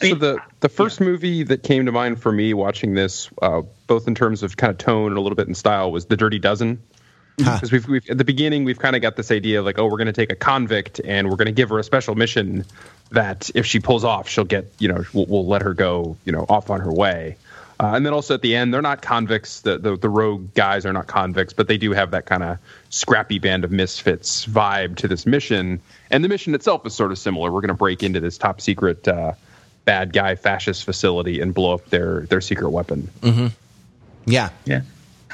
[0.00, 4.08] So the the first movie that came to mind for me watching this, uh, both
[4.08, 6.40] in terms of kind of tone and a little bit in style, was The Dirty
[6.40, 6.82] Dozen.
[7.36, 9.86] Because we've, we've at the beginning we've kind of got this idea of like oh
[9.86, 12.64] we're going to take a convict and we're going to give her a special mission
[13.10, 16.32] that if she pulls off she'll get you know we'll, we'll let her go you
[16.32, 17.36] know off on her way.
[17.80, 19.62] Uh, and then also at the end they're not convicts.
[19.62, 22.58] The, the the rogue guys are not convicts but they do have that kind of
[22.90, 25.80] scrappy band of misfits vibe to this mission.
[26.10, 27.50] And the mission itself is sort of similar.
[27.50, 29.32] We're going to break into this top secret uh,
[29.84, 33.08] bad guy fascist facility and blow up their their secret weapon.
[34.26, 34.82] Yeah, Yeah.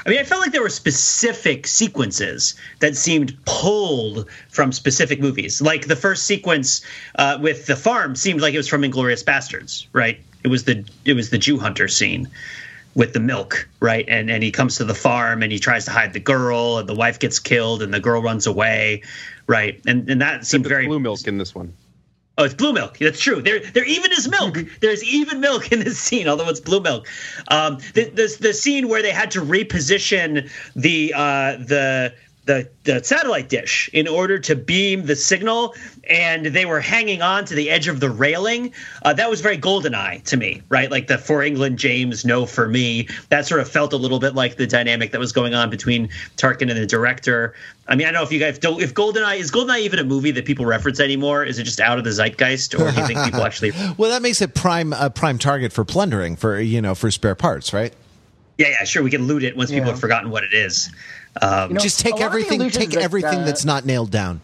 [0.05, 5.61] I mean, I felt like there were specific sequences that seemed pulled from specific movies.
[5.61, 6.81] Like the first sequence
[7.15, 10.19] uh, with the farm seemed like it was from *Inglourious Basterds*, right?
[10.43, 12.29] It was the it was the Jew hunter scene
[12.95, 14.05] with the milk, right?
[14.07, 16.87] And and he comes to the farm and he tries to hide the girl, and
[16.87, 19.03] the wife gets killed, and the girl runs away,
[19.47, 19.81] right?
[19.85, 21.73] And and that seemed very blue milk in this one
[22.39, 22.97] Oh, it's blue milk.
[22.99, 23.41] That's true.
[23.41, 24.59] There, there even is milk.
[24.79, 27.05] There's even milk in this scene, although it's blue milk.
[27.49, 32.13] Um, the, the the scene where they had to reposition the uh, the
[32.49, 35.75] the, the satellite dish in order to beam the signal,
[36.09, 38.73] and they were hanging on to the edge of the railing.
[39.03, 40.89] Uh, that was very GoldenEye to me, right?
[40.89, 43.07] Like the for England, James, no for me.
[43.29, 46.09] That sort of felt a little bit like the dynamic that was going on between
[46.37, 47.53] Tarkin and the director.
[47.87, 48.81] I mean, I don't know if you guys don't.
[48.81, 51.43] If GoldenEye is GoldenEye even a movie that people reference anymore?
[51.43, 53.73] Is it just out of the zeitgeist, or do you think people actually?
[53.99, 57.35] well, that makes it prime a prime target for plundering for you know for spare
[57.35, 57.93] parts, right?
[58.59, 59.01] Yeah, yeah, sure.
[59.03, 59.91] We can loot it once people Yeah.
[59.93, 60.91] have forgotten what it is.
[61.41, 62.59] Um, You know, Just a take lot of the everything.
[62.59, 64.41] illusions Take that, everything uh, that's not nailed down.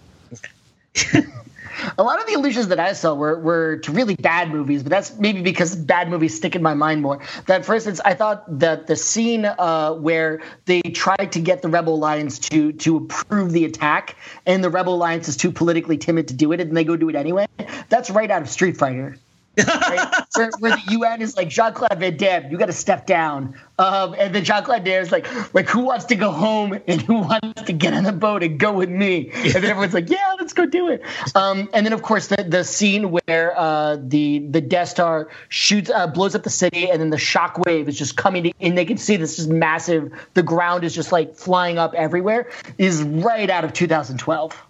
[1.97, 4.89] a lot of the illusions that I saw were, were to really bad movies, but
[4.89, 7.19] that's maybe because bad movies stick in my mind more.
[7.47, 11.67] That, for instance, I thought that the scene uh, where they tried to get the
[11.67, 16.29] Rebel Alliance to to approve the attack, and the Rebel Alliance is too politically timid
[16.29, 17.47] to do it, and they go do it anyway.
[17.89, 19.17] That's right out of Street Fighter.
[19.57, 20.23] Right?
[20.35, 23.55] where, where the UN is like Jean Claude Van Damme, you got to step down,
[23.77, 26.79] um, and then Jean Claude Van Damme is like, like who wants to go home
[26.87, 29.31] and who wants to get on the boat and go with me?
[29.33, 31.01] And then everyone's like, yeah, let's go do it.
[31.35, 35.89] Um, and then of course the the scene where uh, the the Death Star shoots
[35.89, 38.75] uh, blows up the city, and then the shockwave is just coming in.
[38.75, 40.11] They can see this is massive.
[40.33, 42.49] The ground is just like flying up everywhere.
[42.77, 44.65] Is right out of 2012.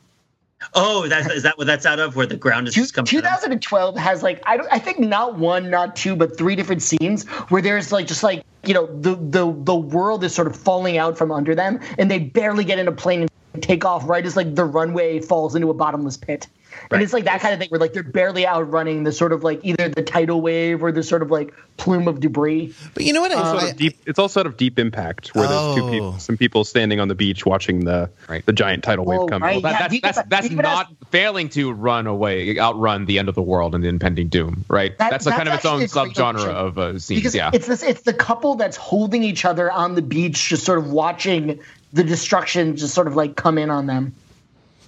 [0.74, 2.16] Oh, that's is that what that's out of?
[2.16, 3.06] Where the ground is Two- just coming.
[3.06, 3.22] down?
[3.22, 7.26] 2012 has like I don't I think not one, not two, but three different scenes
[7.50, 10.98] where there's like just like you know the the the world is sort of falling
[10.98, 14.26] out from under them, and they barely get in a plane and take off right
[14.26, 16.48] as like the runway falls into a bottomless pit.
[16.92, 19.44] And it's like that kind of thing where like they're barely outrunning the sort of
[19.44, 22.74] like either the tidal wave or the sort of like plume of debris.
[22.94, 23.32] But you know what?
[23.32, 26.38] I, Sort of deep, it's also out of Deep Impact, where there's two people, some
[26.38, 28.46] people standing on the beach watching the Right.
[28.46, 29.42] the giant tidal wave Oh, come.
[29.44, 29.62] right.
[29.62, 33.20] That, Yeah, that's Deep that's that's Deep Impact- not failing to run away, outrun the
[33.20, 34.98] end of the world and the impending doom, right?
[34.98, 37.20] That- that's a kind of its own actually a subgenre of uh, scenes.
[37.20, 40.64] because Yeah, it's this it's the couple that's holding each other on the beach, just
[40.66, 41.60] sort of watching
[41.94, 44.14] the destruction just sort of like come in on them.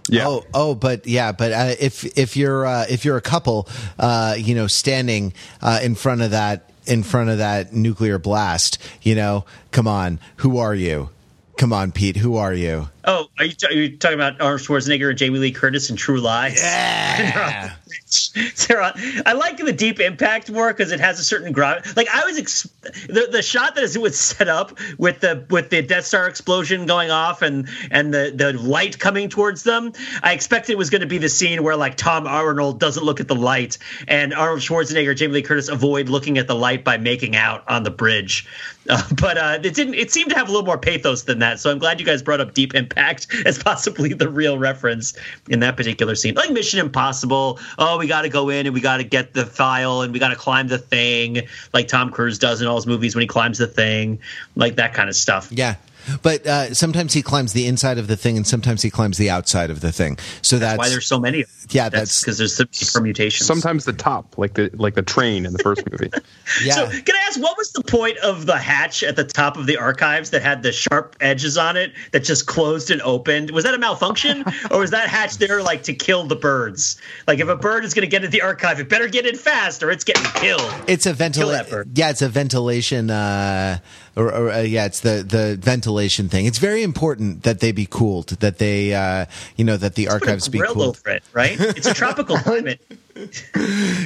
[0.09, 0.27] Yeah.
[0.27, 3.67] Oh, oh, but yeah, but uh, if if you're uh, if you're a couple,
[3.99, 8.77] uh, you know, standing uh, in front of that in front of that nuclear blast,
[9.01, 11.09] you know, come on, who are you?
[11.57, 12.87] Come on, Pete, who are you?
[13.03, 16.21] Oh, are you, are you talking about Arnold Schwarzenegger and Jamie Lee Curtis in True
[16.21, 16.61] Lies?
[16.61, 17.73] Yeah.
[18.67, 18.81] They're
[19.25, 21.89] I like the deep impact more because it has a certain gravity.
[21.95, 22.69] Like I was, ex-
[23.07, 26.85] the the shot that it was set up with the with the Death Star explosion
[26.85, 29.93] going off and and the the light coming towards them.
[30.21, 33.19] I expected it was going to be the scene where like Tom Arnold doesn't look
[33.19, 33.77] at the light
[34.07, 37.83] and Arnold Schwarzenegger, Jamie Lee Curtis avoid looking at the light by making out on
[37.83, 38.47] the bridge.
[38.89, 39.95] Uh, but uh, it didn't.
[39.95, 41.59] It seemed to have a little more pathos than that.
[41.59, 45.13] So I'm glad you guys brought up Deep Impact impact as possibly the real reference
[45.49, 46.35] in that particular scene.
[46.35, 47.59] Like Mission Impossible.
[47.89, 50.19] Oh, we got to go in and we got to get the file and we
[50.19, 53.27] got to climb the thing, like Tom Cruise does in all his movies when he
[53.27, 54.19] climbs the thing,
[54.57, 55.49] like that kind of stuff.
[55.51, 55.75] Yeah.
[56.21, 59.29] But uh, sometimes he climbs the inside of the thing, and sometimes he climbs the
[59.29, 60.17] outside of the thing.
[60.41, 61.45] So that's, that's why there's so many.
[61.69, 63.47] Yeah, that's because there's so many permutations.
[63.47, 66.09] Sometimes the top, like the like the train in the first movie.
[66.63, 66.73] yeah.
[66.73, 69.65] So can I ask, what was the point of the hatch at the top of
[69.65, 73.51] the archives that had the sharp edges on it that just closed and opened?
[73.51, 76.99] Was that a malfunction, or was that hatch there like to kill the birds?
[77.27, 79.35] Like if a bird is going to get into the archive, it better get in
[79.35, 80.73] fast, or it's getting killed.
[80.87, 81.91] It's a ventilation.
[81.93, 83.09] Yeah, it's a ventilation.
[83.09, 83.79] Uh,
[84.18, 86.45] or, or uh, yeah, it's the the ventilation thing.
[86.45, 88.30] It's very important that they be cooled.
[88.39, 90.97] That they, uh, you know, that the archives be cooled.
[90.97, 91.55] Over it, right?
[91.59, 92.82] It's a tropical climate.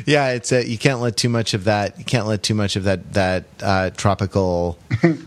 [0.06, 1.98] yeah, it's a, you can't let too much of that.
[1.98, 4.78] You can't let too much of that that uh, tropical.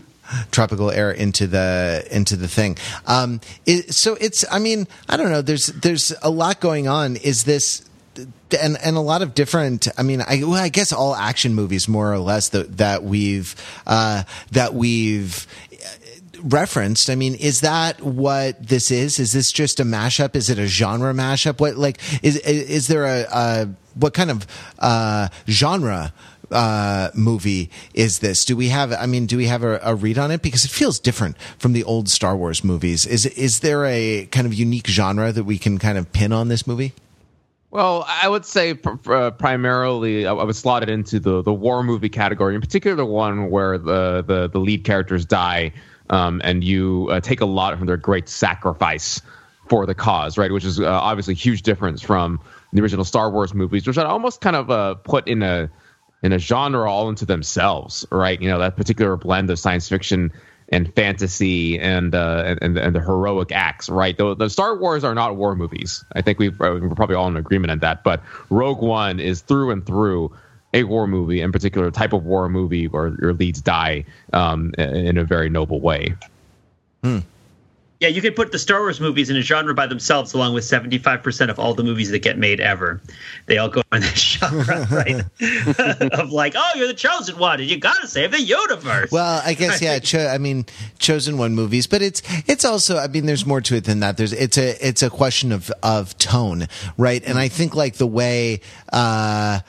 [0.51, 2.77] tropical air into the into the thing.
[3.05, 4.45] Um, it, so it's.
[4.51, 5.41] I mean, I don't know.
[5.41, 7.15] There's there's a lot going on.
[7.17, 9.87] Is this and and a lot of different.
[9.97, 13.55] I mean, I, well, I guess all action movies, more or less, that that we've
[13.85, 15.47] uh, that we've
[16.45, 17.09] referenced.
[17.09, 19.19] I mean, is that what this is?
[19.19, 20.35] Is this just a mashup?
[20.35, 21.59] Is it a genre mashup?
[21.59, 24.47] What like is is there a, a what kind of
[24.79, 26.13] uh, genre?
[26.51, 28.45] Uh, movie is this?
[28.45, 28.93] Do we have?
[28.93, 30.43] I mean, do we have a, a, read on it?
[30.43, 33.07] Because it feels different from the old Star Wars movies.
[33.07, 36.47] Is is there a kind of unique genre that we can kind of pin on
[36.47, 36.93] this movie?
[37.75, 42.07] Well, I would say uh, primarily I would slot it into the the war movie
[42.07, 45.73] category, in particular the one where the the, the lead characters die
[46.09, 49.21] um, and you uh, take a lot from their great sacrifice
[49.67, 50.53] for the cause, right?
[50.53, 52.39] Which is uh, obviously a huge difference from
[52.71, 55.69] the original Star Wars movies, which I almost kind of uh, put in a
[56.23, 58.41] in a genre all into themselves, right?
[58.41, 60.31] You know that particular blend of science fiction
[60.69, 64.17] and fantasy and uh, and and the heroic acts, right?
[64.17, 66.03] The, the Star Wars are not war movies.
[66.13, 68.03] I think we uh, we're probably all in agreement on that.
[68.03, 70.35] But Rogue One is through and through
[70.73, 74.73] a war movie, in particular, a type of war movie where your leads die um,
[74.77, 76.13] in a very noble way.
[77.03, 77.19] Hmm.
[78.01, 80.65] Yeah, you could put the Star Wars movies in a genre by themselves, along with
[80.65, 83.01] 75% of all the movies that get made ever.
[83.45, 85.23] They all go in this genre, right?
[86.19, 89.11] of like, oh, you're the chosen one, and you got to save the universe.
[89.11, 89.99] Well, I guess yeah.
[89.99, 90.65] Cho- I mean,
[90.99, 92.97] chosen one movies, but it's it's also.
[92.97, 94.17] I mean, there's more to it than that.
[94.17, 96.67] There's it's a it's a question of of tone,
[96.97, 97.23] right?
[97.25, 98.59] And I think like the way.
[98.91, 99.61] Uh,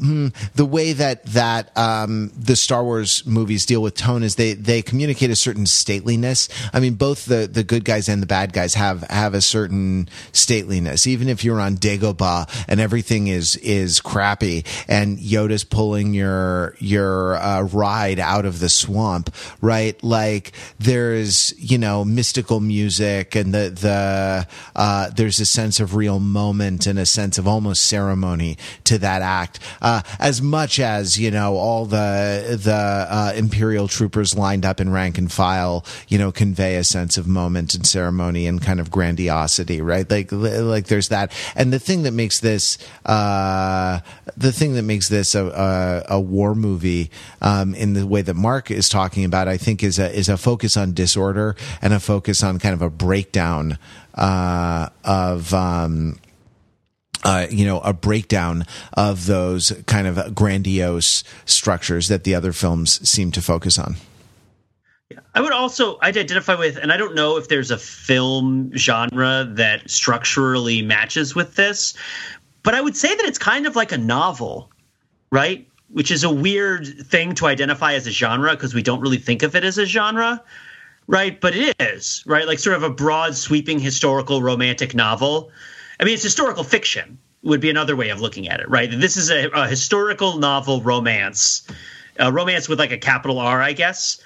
[0.00, 4.82] the way that that um, the Star Wars movies deal with tone is they they
[4.82, 6.48] communicate a certain stateliness.
[6.72, 10.08] I mean, both the the good guys and the bad guys have have a certain
[10.32, 11.06] stateliness.
[11.06, 17.36] Even if you're on Dagobah and everything is is crappy, and Yoda's pulling your your
[17.36, 20.02] uh, ride out of the swamp, right?
[20.02, 26.20] Like there's you know mystical music and the the uh, there's a sense of real
[26.20, 29.58] moment and a sense of almost ceremony to that act.
[29.82, 34.90] Uh, as much as you know all the the uh, imperial troopers lined up in
[34.90, 38.90] rank and file, you know, convey a sense of moment and ceremony and kind of
[38.90, 40.08] grandiosity, right?
[40.10, 44.00] Like like there's that, and the thing that makes this uh,
[44.36, 45.46] the thing that makes this a,
[46.08, 47.10] a, a war movie
[47.40, 50.36] um, in the way that Mark is talking about, I think, is a is a
[50.36, 53.78] focus on disorder and a focus on kind of a breakdown
[54.14, 55.52] uh, of.
[55.54, 56.19] Um,
[57.24, 58.64] uh, you know, a breakdown
[58.94, 63.96] of those kind of grandiose structures that the other films seem to focus on.
[65.34, 69.46] I would also I'd identify with, and I don't know if there's a film genre
[69.50, 71.94] that structurally matches with this,
[72.62, 74.70] but I would say that it's kind of like a novel,
[75.30, 75.66] right?
[75.88, 79.42] Which is a weird thing to identify as a genre because we don't really think
[79.42, 80.42] of it as a genre,
[81.06, 81.40] right?
[81.40, 82.46] But it is, right?
[82.46, 85.50] Like sort of a broad, sweeping historical romantic novel
[86.00, 88.90] I mean, it's historical fiction would be another way of looking at it, right?
[88.90, 91.66] This is a, a historical novel romance,
[92.18, 94.22] a romance with like a capital R, I guess,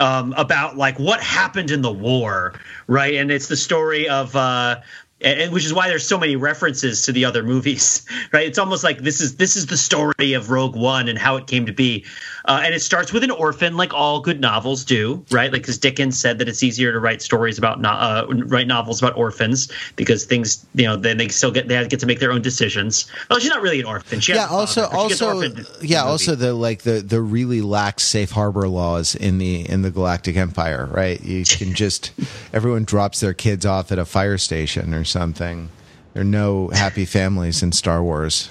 [0.00, 3.14] um, about like what happened in the war, right?
[3.14, 4.80] And it's the story of uh,
[5.20, 8.84] and which is why there's so many references to the other movies right it's almost
[8.84, 11.72] like this is this is the story of rogue one and how it came to
[11.72, 12.04] be
[12.48, 15.52] uh, and it starts with an orphan like all good novels do right?
[15.52, 19.02] Like because dickens said that it's easier to write stories about no, uh, write novels
[19.02, 22.32] about orphans because things you know then they still get they get to make their
[22.32, 23.10] own decisions.
[23.30, 24.20] Well she's not really an orphan.
[24.20, 25.42] She yeah also also
[25.80, 29.90] yeah also the like the the really lax safe harbor laws in the in the
[29.90, 31.20] galactic empire right?
[31.22, 32.12] You can just
[32.52, 35.68] everyone drops their kids off at a fire station or something.
[36.14, 38.50] There are no happy families in Star Wars.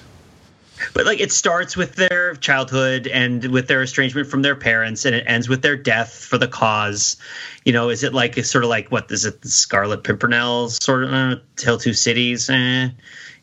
[0.94, 5.14] But like it starts with their childhood and with their estrangement from their parents and
[5.14, 7.16] it ends with their death for the cause.
[7.64, 10.68] You know is it like it's sort of like what is it the scarlet pimpernel
[10.70, 12.48] sort of uh, tale two cities?
[12.48, 12.88] Eh.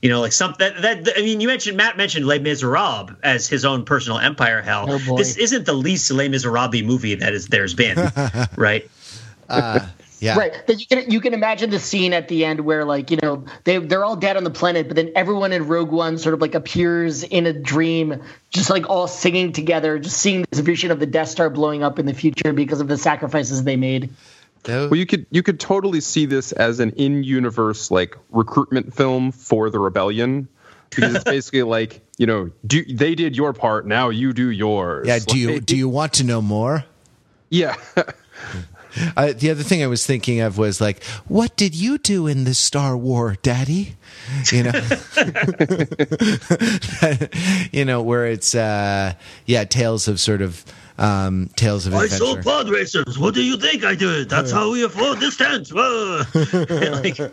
[0.02, 3.48] you know like something that, that i mean you mentioned matt mentioned les miserables as
[3.48, 4.86] his own personal empire hell.
[4.90, 8.12] Oh, this isn't the least les miserables movie that is there's been
[8.56, 8.90] right?
[9.50, 9.86] Uh,
[10.26, 10.38] yeah.
[10.38, 10.68] Right.
[10.68, 13.46] That you can you can imagine the scene at the end where like you know
[13.64, 16.42] they they're all dead on the planet, but then everyone in Rogue One sort of
[16.42, 21.00] like appears in a dream, just like all singing together, just seeing this vision of
[21.00, 24.10] the Death Star blowing up in the future because of the sacrifices they made.
[24.64, 29.32] Though- Well, you could you could totally see this as an in-universe like recruitment film
[29.32, 30.48] for the rebellion
[30.90, 35.08] because it's basically like you know do they did your part now you do yours.
[35.08, 35.20] yeah.
[35.20, 36.84] Do you do you want to know more?
[37.52, 37.76] Yeah.
[39.16, 42.44] Uh, the other thing I was thinking of was like, what did you do in
[42.44, 43.96] the Star War, Daddy?
[44.52, 44.72] You know,
[47.72, 49.14] you know where it's uh,
[49.46, 50.66] yeah, tales of sort of
[50.98, 52.42] um, tales of adventure.
[52.44, 57.18] pod racers what do you think i did that's how we afford this tent like,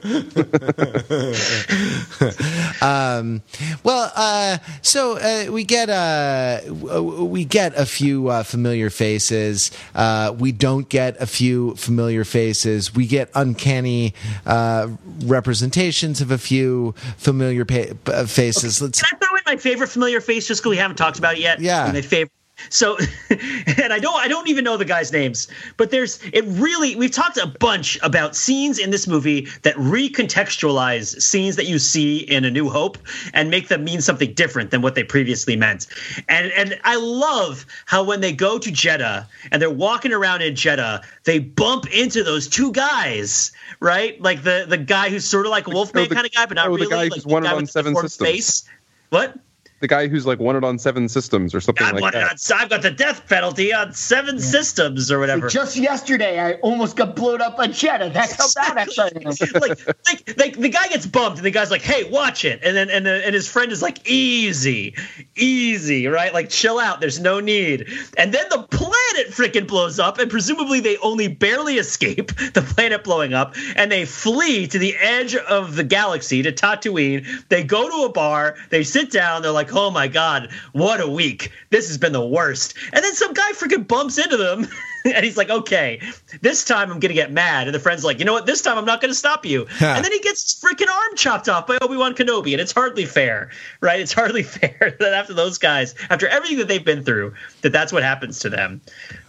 [3.85, 9.71] Well, uh, so uh, we get uh, we get a few uh, familiar faces.
[9.95, 12.95] Uh, we don't get a few familiar faces.
[12.95, 14.15] We get uncanny
[14.47, 14.89] uh,
[15.25, 18.81] representations of a few familiar pa- uh, faces.
[18.81, 21.35] Let's Can I throw in my favorite familiar face just because we haven't talked about
[21.35, 21.61] it yet?
[21.61, 21.91] Yeah.
[21.93, 22.33] My favorite.
[22.71, 22.97] So,
[23.31, 27.11] and I don't, I don't even know the guy's names, but there's, it really, we've
[27.11, 32.45] talked a bunch about scenes in this movie that recontextualize scenes that you see in
[32.45, 32.99] A New Hope
[33.35, 35.87] and make them mean something different than what they previously meant.
[36.29, 40.55] And, and I love how when they go to Jedha and they're walking around in
[40.55, 44.21] Jedha, they bump into those two guys, right?
[44.21, 46.47] Like the, the guy who's sort of like a Wolfman Oh, the- kind of guy,
[46.47, 48.17] but not oh, the guy like who's one guy on Seven Systems.
[48.29, 48.65] Face.
[49.11, 49.39] What?
[49.83, 52.51] The guy who's like wanted on seven systems or something I've, like that.
[52.53, 55.49] on, I've got the death penalty on seven systems or whatever.
[55.49, 58.13] Just yesterday, I almost got blown up on Jedha.
[58.13, 59.61] That's how bad I am.
[59.61, 62.77] like, like, like the guy gets bumped, and the guy's like, "Hey, watch it," and
[62.77, 64.95] then and the, and his friend is like, "Easy,
[65.35, 66.33] easy, right?
[66.33, 67.01] Like, chill out.
[67.01, 71.79] There's no need." And then the planet freaking blows up, and presumably they only barely
[71.79, 76.53] escape the planet blowing up, and they flee to the edge of the galaxy to
[76.53, 77.27] Tatooine.
[77.49, 81.09] They go to a bar, they sit down, they're like, "Oh my god, what a
[81.09, 81.53] week!
[81.71, 84.69] This has been the worst." And then some guy freaking bumps into them.
[85.05, 86.01] and he's like, okay,
[86.41, 87.67] this time I'm gonna get mad.
[87.67, 88.47] And the friend's like, you know what?
[88.47, 89.67] This time I'm not gonna stop you.
[89.81, 92.73] and then he gets his freaking arm chopped off by Obi Wan Kenobi, and it's
[92.73, 93.51] hardly fair,
[93.81, 94.01] right?
[94.01, 97.93] It's hardly fair that after those guys, after everything that they've been through, that that's
[97.93, 98.81] what happens to them.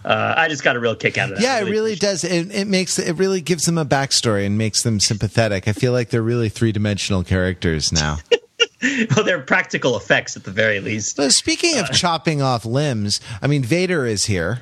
[0.05, 1.43] Uh, I just got a real kick out of that.
[1.43, 2.23] Yeah, I it really does.
[2.23, 5.67] It, it makes it really gives them a backstory and makes them sympathetic.
[5.67, 8.17] I feel like they're really three dimensional characters now.
[9.15, 11.15] Well, they're practical effects at the very least.
[11.15, 14.61] So speaking of chopping off limbs, I mean Vader is here.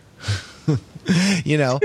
[1.44, 1.80] you know,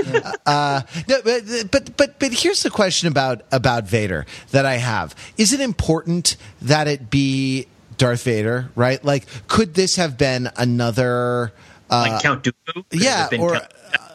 [0.45, 5.15] uh, no, but, but but but here's the question about about Vader that I have:
[5.37, 7.67] Is it important that it be
[7.97, 8.69] Darth Vader?
[8.75, 9.03] Right?
[9.03, 11.51] Like, could this have been another?
[11.89, 12.83] Uh, Like Count Dooku.
[12.91, 13.67] Yeah, or Count- uh,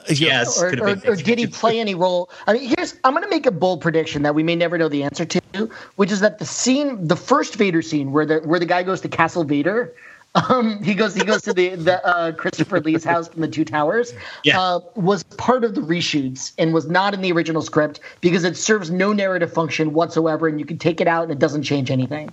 [0.08, 2.30] yes, or, could have or, or did he play any role?
[2.46, 4.88] I mean, here's I'm going to make a bold prediction that we may never know
[4.88, 8.58] the answer to, which is that the scene, the first Vader scene, where the where
[8.58, 9.92] the guy goes to Castle Vader,
[10.34, 13.64] um, he goes he goes to the the uh, Christopher Lee's house from the Two
[13.64, 14.60] Towers, Yeah.
[14.60, 18.56] uh, was part of the reshoots and was not in the original script because it
[18.56, 21.90] serves no narrative function whatsoever, and you can take it out and it doesn't change
[21.90, 22.30] anything.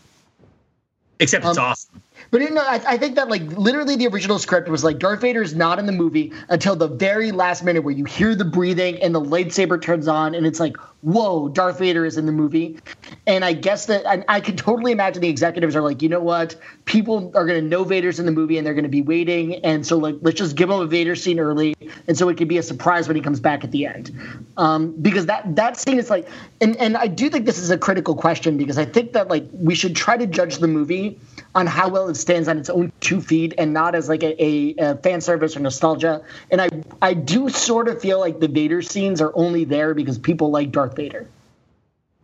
[1.19, 2.01] Except it's um, awesome.
[2.31, 5.21] But you know, I, I think that like literally the original script was like Darth
[5.21, 8.45] Vader is not in the movie until the very last minute where you hear the
[8.45, 12.31] breathing and the lightsaber turns on and it's like, whoa, Darth Vader is in the
[12.31, 12.77] movie.
[13.25, 16.55] And I guess that I, I totally imagine the executives are like, you know what,
[16.85, 19.55] people are going to know Vader's in the movie and they're going to be waiting,
[19.63, 21.75] and so like let's just give them a Vader scene early,
[22.07, 24.11] and so it could be a surprise when he comes back at the end.
[24.57, 26.27] Um, because that that scene is like,
[26.61, 29.45] and and I do think this is a critical question because I think that like
[29.53, 31.19] we should try to judge the movie
[31.55, 34.43] on how well it stands on its own two feet and not as like a,
[34.43, 36.21] a, a fan service or nostalgia.
[36.51, 36.69] And I
[37.01, 40.71] I do sort of feel like the Vader scenes are only there because people like
[40.71, 41.27] Darth Vader.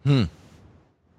[0.06, 0.30] I mean,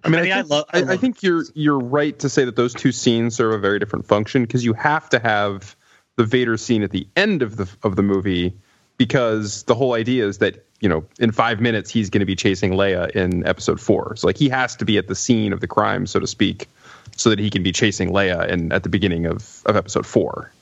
[0.05, 2.57] I mean, I, I love- I I, I think you're you're right to say that
[2.57, 5.75] those two scenes serve a very different function because you have to have
[6.17, 8.55] the Vader scene at the end of the of the movie
[8.99, 12.37] because the whole idea is that you know in five minutes he's going to be
[12.37, 14.15] chasing Leia in Episode Four.
[14.17, 16.69] So like he has to be at the scene of the crime, so to speak,
[17.17, 20.53] so that he can be chasing Leia in at the beginning of of Episode Four.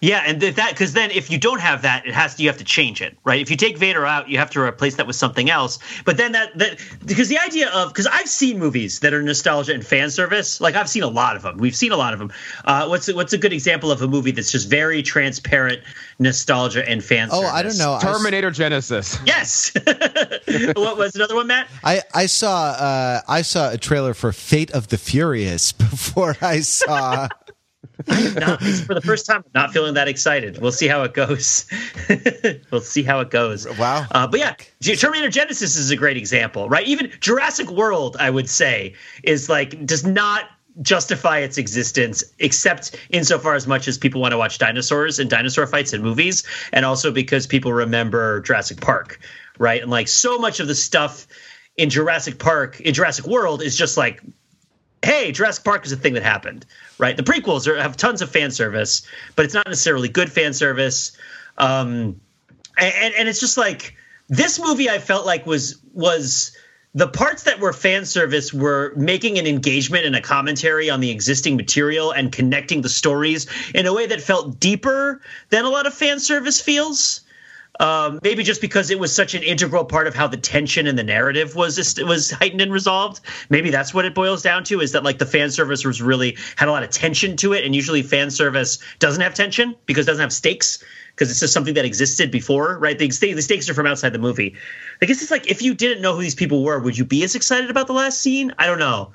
[0.00, 2.58] Yeah, and that because then if you don't have that, it has to you have
[2.58, 3.40] to change it, right?
[3.40, 5.78] If you take Vader out, you have to replace that with something else.
[6.04, 9.72] But then that that because the idea of because I've seen movies that are nostalgia
[9.72, 11.58] and fan service, like I've seen a lot of them.
[11.58, 12.32] We've seen a lot of them.
[12.64, 15.80] Uh, what's what's a good example of a movie that's just very transparent
[16.18, 17.28] nostalgia and fan?
[17.30, 17.52] Oh, service?
[17.52, 17.98] I don't know.
[18.00, 19.20] Terminator Genisys.
[19.26, 19.72] Yes.
[20.76, 21.68] what was another one, Matt?
[21.82, 26.60] I I saw uh, I saw a trailer for Fate of the Furious before I
[26.60, 27.28] saw.
[28.08, 30.60] not, for the first time, I'm not feeling that excited.
[30.60, 31.66] We'll see how it goes.
[32.70, 33.66] we'll see how it goes.
[33.78, 34.06] Wow.
[34.10, 34.54] Uh, but yeah,
[34.94, 36.86] Terminator Genisys is a great example, right?
[36.86, 40.50] Even Jurassic World, I would say, is like does not
[40.82, 45.66] justify its existence except insofar as much as people want to watch dinosaurs and dinosaur
[45.66, 49.18] fights in movies and also because people remember Jurassic Park
[49.58, 51.26] right and like so much of the stuff
[51.78, 54.22] in Jurassic Park in Jurassic World is just like
[55.06, 56.66] hey Jurassic Park is a thing that happened
[56.98, 60.52] right the prequels are, have tons of fan service but it's not necessarily good fan
[60.52, 61.16] service
[61.58, 62.20] um
[62.76, 63.94] and and it's just like
[64.28, 66.56] this movie I felt like was was
[66.94, 71.10] the parts that were fan service were making an engagement and a commentary on the
[71.10, 75.86] existing material and connecting the stories in a way that felt deeper than a lot
[75.86, 77.20] of fan service feels.
[77.78, 80.98] Um, maybe just because it was such an integral part of how the tension and
[80.98, 83.20] the narrative was was heightened and resolved.
[83.50, 86.36] Maybe that's what it boils down to: is that like the fan service was really
[86.56, 90.06] had a lot of tension to it, and usually fan service doesn't have tension because
[90.06, 90.82] it doesn't have stakes
[91.16, 92.98] because it's just something that existed before, right?
[92.98, 94.54] The, the stakes are from outside the movie.
[95.00, 97.24] I guess it's like if you didn't know who these people were, would you be
[97.24, 98.52] as excited about the last scene?
[98.58, 99.12] I don't know.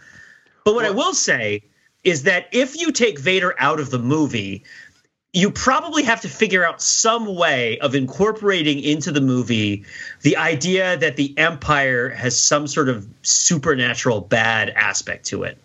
[0.65, 1.63] But what well, I will say
[2.03, 4.63] is that if you take Vader out of the movie,
[5.33, 9.85] you probably have to figure out some way of incorporating into the movie
[10.21, 15.57] the idea that the Empire has some sort of supernatural bad aspect to it.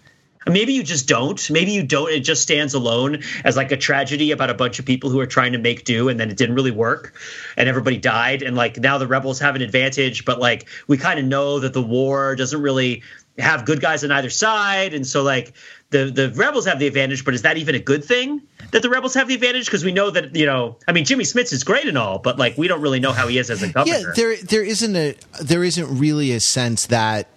[0.48, 1.50] Maybe you just don't.
[1.50, 2.08] Maybe you don't.
[2.12, 5.26] It just stands alone as like a tragedy about a bunch of people who are
[5.26, 7.14] trying to make do and then it didn't really work
[7.56, 8.42] and everybody died.
[8.42, 11.72] And like now the rebels have an advantage, but like we kind of know that
[11.72, 13.02] the war doesn't really
[13.38, 14.94] have good guys on either side.
[14.94, 15.52] And so like
[15.90, 18.90] the, the rebels have the advantage, but is that even a good thing that the
[18.90, 19.66] rebels have the advantage?
[19.66, 22.38] Because we know that, you know, I mean, Jimmy Smits is great and all, but
[22.38, 23.96] like we don't really know how he is as a governor.
[23.96, 27.28] Yeah, there, there isn't a, there isn't really a sense that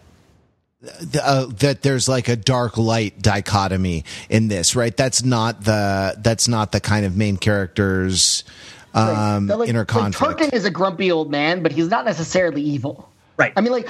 [1.21, 4.95] uh, that there's like a dark light dichotomy in this, right?
[4.95, 8.45] That's not the that's not the kind of main characters
[8.93, 10.39] um, like, like, inner conflict.
[10.39, 13.09] Like Tarkin is a grumpy old man, but he's not necessarily evil.
[13.37, 13.53] Right.
[13.55, 13.87] I mean, like,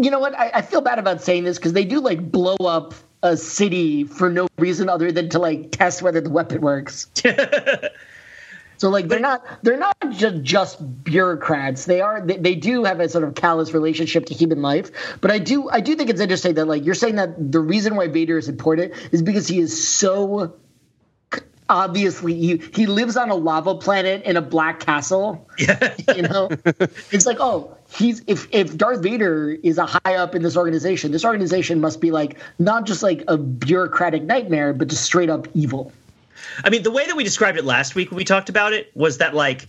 [0.00, 0.34] you know what?
[0.38, 2.94] I, I feel bad about saying this because they do like blow up
[3.26, 7.06] a city for no reason other than to like test whether the weapon works.
[8.78, 11.86] So like they're not they're not just just bureaucrats.
[11.86, 14.90] They are they, they do have a sort of callous relationship to human life.
[15.20, 17.96] But I do I do think it's interesting that like you're saying that the reason
[17.96, 20.54] why Vader is important is because he is so
[21.68, 25.48] obviously he, he lives on a lava planet in a black castle.
[25.58, 25.94] Yeah.
[26.14, 26.48] you know,
[27.10, 31.12] it's like oh he's if if Darth Vader is a high up in this organization,
[31.12, 35.48] this organization must be like not just like a bureaucratic nightmare, but just straight up
[35.54, 35.92] evil.
[36.64, 38.90] I mean, the way that we described it last week when we talked about it
[38.94, 39.66] was that like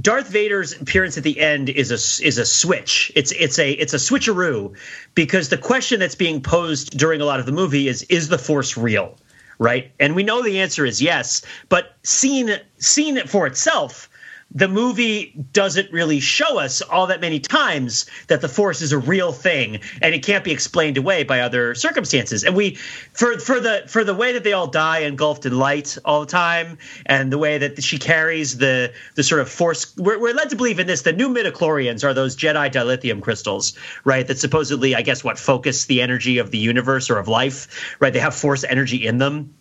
[0.00, 3.12] Darth Vader's appearance at the end is a is a switch.
[3.14, 4.74] It's it's a it's a switcheroo
[5.14, 8.38] because the question that's being posed during a lot of the movie is is the
[8.38, 9.18] Force real,
[9.58, 9.90] right?
[10.00, 14.08] And we know the answer is yes, but seen seeing it for itself,
[14.54, 18.98] the movie doesn't really show us all that many times that the force is a
[18.98, 22.44] real thing and it can't be explained away by other circumstances.
[22.44, 22.74] And we
[23.12, 26.26] for for the for the way that they all die engulfed in light all the
[26.26, 30.50] time and the way that she carries the the sort of force we're, we're led
[30.50, 34.26] to believe in this the new midichlorians are those jedi dilithium crystals right?
[34.26, 38.12] That supposedly i guess what focus the energy of the universe or of life right?
[38.12, 39.54] They have force energy in them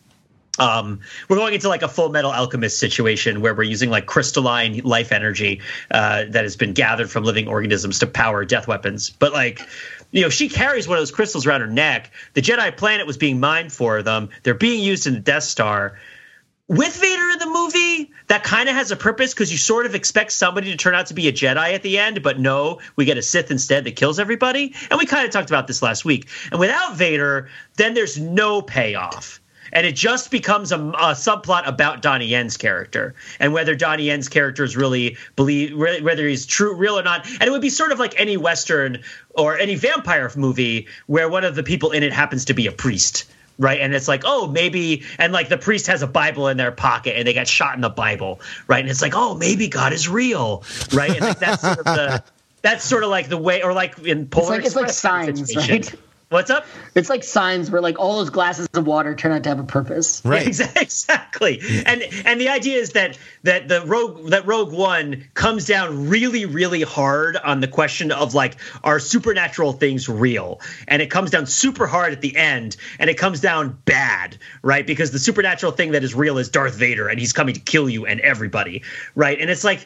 [0.59, 0.99] um,
[1.29, 5.11] we're going into like a full metal alchemist situation where we're using like crystalline life
[5.11, 9.09] energy uh, that has been gathered from living organisms to power death weapons.
[9.09, 9.61] But like,
[10.11, 12.11] you know, she carries one of those crystals around her neck.
[12.33, 14.29] The Jedi planet was being mined for them.
[14.43, 15.97] They're being used in the Death Star.
[16.67, 19.93] With Vader in the movie, that kind of has a purpose because you sort of
[19.93, 23.03] expect somebody to turn out to be a Jedi at the end, but no, we
[23.03, 24.73] get a Sith instead that kills everybody.
[24.89, 26.29] And we kind of talked about this last week.
[26.49, 29.40] And without Vader, then there's no payoff
[29.73, 34.29] and it just becomes a, a, subplot about Donnie Yen's character and whether Donnie Yen's
[34.29, 37.25] character is really believe whether he's true, real or not.
[37.29, 38.99] And it would be sort of like any western
[39.31, 42.71] or any vampire movie where one of the people in it happens to be a
[42.71, 43.25] priest.
[43.57, 43.79] Right.
[43.79, 47.15] And it's like, oh, maybe, and like the priest has a Bible in their pocket
[47.15, 48.39] and they got shot in the Bible.
[48.67, 48.79] Right.
[48.79, 50.63] And it's like, oh, maybe God is real.
[50.91, 51.11] Right.
[51.11, 52.23] And like that's sort of the,
[52.63, 55.57] that's sort of like the way, or like in Polar it's like, Express it's like
[55.57, 55.95] signs, right?
[56.31, 56.65] What's up?
[56.95, 59.65] It's like signs where like all those glasses of water turn out to have a
[59.65, 60.21] purpose.
[60.31, 60.47] Right.
[60.47, 61.59] exactly.
[61.61, 61.83] Yeah.
[61.85, 66.45] And and the idea is that that the Rogue that Rogue One comes down really
[66.45, 70.61] really hard on the question of like are supernatural things real?
[70.87, 74.87] And it comes down super hard at the end and it comes down bad, right?
[74.87, 77.89] Because the supernatural thing that is real is Darth Vader and he's coming to kill
[77.89, 78.83] you and everybody,
[79.15, 79.37] right?
[79.37, 79.85] And it's like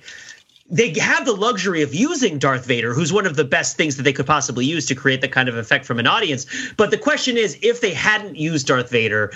[0.69, 4.03] they have the luxury of using Darth Vader, who's one of the best things that
[4.03, 6.47] they could possibly use to create the kind of effect from an audience.
[6.75, 9.31] But the question is, if they hadn't used Darth Vader,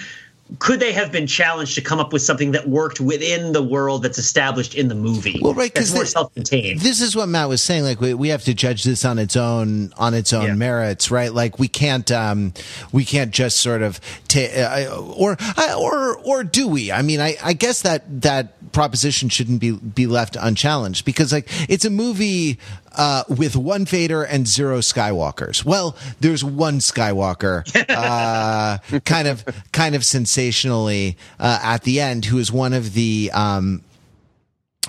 [0.58, 4.02] could they have been challenged to come up with something that worked within the world
[4.02, 5.40] that's established in the movie?
[5.40, 6.80] Well, right, because more this, self-contained.
[6.80, 7.84] This is what Matt was saying.
[7.84, 10.56] Like we, we have to judge this on its own on its own yeah.
[10.56, 11.32] merits, right?
[11.32, 12.54] Like we can't um,
[12.92, 15.38] we can't just sort of ta- uh, or
[15.78, 16.92] or or do we?
[16.92, 21.48] I mean, I, I guess that that proposition shouldn't be be left unchallenged because like
[21.70, 22.58] it's a movie
[22.96, 25.64] uh, with one Vader and zero Skywalkers.
[25.64, 32.38] Well, there's one Skywalker, uh, kind of kind of sensationally uh, at the end, who
[32.38, 33.84] is one of the um,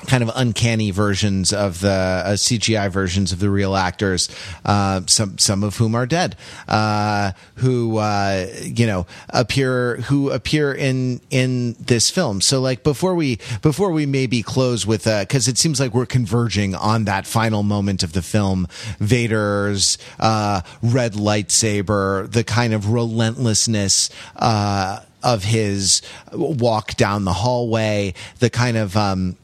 [0.07, 4.28] kind of uncanny versions of the uh, CGI versions of the real actors,
[4.64, 6.36] uh, some some of whom are dead,
[6.68, 12.41] uh, who uh, you know appear who appear in in this film.
[12.41, 16.07] So like before we before we maybe close with because uh, it seems like we're
[16.07, 18.66] converging on that final moment of the film,
[18.99, 24.11] Vader's uh, red lightsaber, the kind of relentlessness
[25.22, 26.03] of his
[26.33, 29.37] walk down the hallway, the kind of um,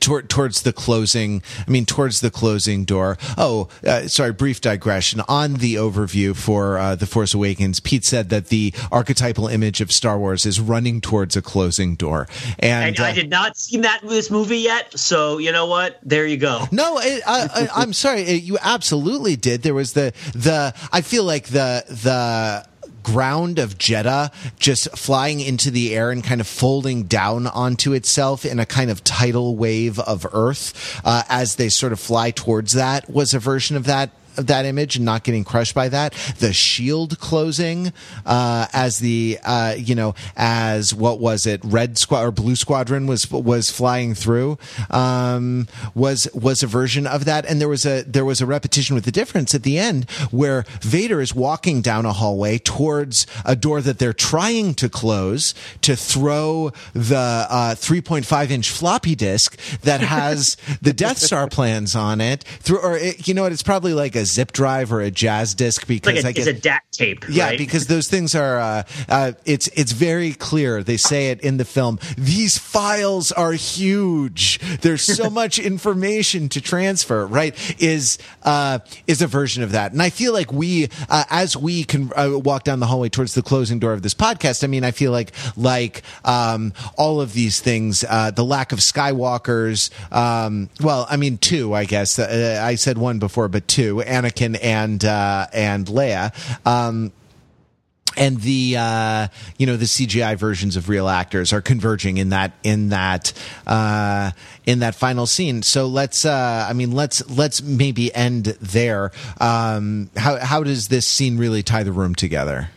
[0.00, 3.18] Toward, towards the closing, I mean, towards the closing door.
[3.36, 5.20] Oh, uh, sorry, brief digression.
[5.28, 9.92] On the overview for uh, The Force Awakens, Pete said that the archetypal image of
[9.92, 12.26] Star Wars is running towards a closing door.
[12.58, 15.66] And, and I uh, did not see that in this movie yet, so you know
[15.66, 15.98] what?
[16.02, 16.66] There you go.
[16.72, 18.22] No, it, I, am sorry.
[18.22, 19.62] It, you absolutely did.
[19.62, 22.66] There was the, the, I feel like the, the,
[23.04, 28.44] ground of Jedha just flying into the air and kind of folding down onto itself
[28.44, 32.72] in a kind of tidal wave of Earth uh, as they sort of fly towards
[32.72, 36.12] that was a version of that that image and not getting crushed by that.
[36.38, 37.92] The shield closing
[38.26, 41.60] uh, as the uh, you know as what was it?
[41.64, 44.58] Red squad or blue squadron was was flying through
[44.90, 47.44] um, was was a version of that.
[47.46, 50.64] And there was a there was a repetition with the difference at the end where
[50.80, 55.96] Vader is walking down a hallway towards a door that they're trying to close to
[55.96, 62.42] throw the uh, 3.5 inch floppy disk that has the Death Star plans on it
[62.60, 63.52] through or it, you know what?
[63.52, 66.46] It's probably like a zip drive or a jazz disc because like a, I guess,
[66.46, 67.24] it's a DAT tape.
[67.28, 67.58] Yeah, right?
[67.58, 68.58] because those things are.
[68.58, 70.82] Uh, uh, it's it's very clear.
[70.82, 71.98] They say it in the film.
[72.16, 74.58] These files are huge.
[74.80, 77.26] There's so much information to transfer.
[77.26, 77.54] Right?
[77.80, 81.84] Is uh, is a version of that, and I feel like we, uh, as we
[81.84, 84.64] can uh, walk down the hallway towards the closing door of this podcast.
[84.64, 88.78] I mean, I feel like like um, all of these things, uh, the lack of
[88.78, 89.90] Skywalkers.
[90.12, 92.18] Um, well, I mean, two, I guess.
[92.18, 94.00] I said one before, but two.
[94.14, 96.32] Anakin and uh, and Leia.
[96.66, 97.12] Um,
[98.16, 99.28] and the uh,
[99.58, 103.32] you know the CGI versions of real actors are converging in that in that
[103.66, 104.30] uh,
[104.64, 105.62] in that final scene.
[105.62, 109.10] So let's uh, I mean let's let's maybe end there.
[109.40, 112.70] Um, how how does this scene really tie the room together?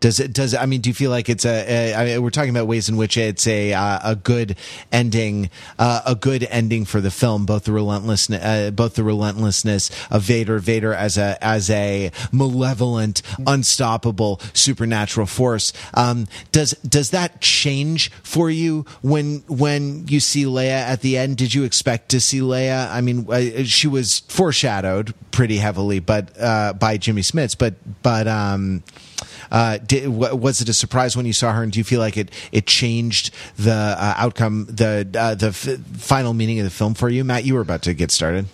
[0.00, 0.32] Does it?
[0.32, 0.80] Does I mean?
[0.80, 1.92] Do you feel like it's a?
[1.92, 4.56] a I mean, we're talking about ways in which it's a uh, a good
[4.92, 7.46] ending, uh, a good ending for the film.
[7.46, 13.22] Both the relentless, uh, both the relentlessness of Vader, Vader as a as a malevolent,
[13.44, 15.72] unstoppable supernatural force.
[15.94, 21.36] Um, does does that change for you when when you see Leia at the end?
[21.38, 22.88] Did you expect to see Leia?
[22.88, 28.28] I mean, uh, she was foreshadowed pretty heavily, but uh, by Jimmy Smits, but but
[28.28, 28.84] um
[29.50, 32.16] uh, did, was it a surprise when you saw her, and do you feel like
[32.16, 36.94] it it changed the uh, outcome, the uh, the f- final meaning of the film
[36.94, 37.44] for you, Matt?
[37.44, 38.46] You were about to get started.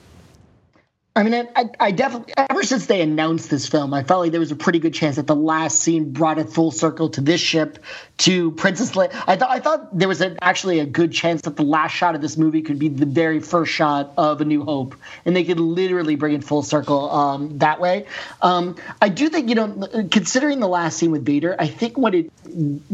[1.16, 4.40] I mean, I, I, definitely, ever since they announced this film, I felt like there
[4.40, 7.40] was a pretty good chance that the last scene brought it full circle to this
[7.40, 7.78] ship,
[8.18, 9.14] to Princess Leia.
[9.28, 12.16] I thought, I thought there was a, actually a good chance that the last shot
[12.16, 15.44] of this movie could be the very first shot of A New Hope, and they
[15.44, 18.06] could literally bring it full circle um, that way.
[18.42, 22.16] Um, I do think, you know, considering the last scene with Vader, I think what
[22.16, 22.32] it,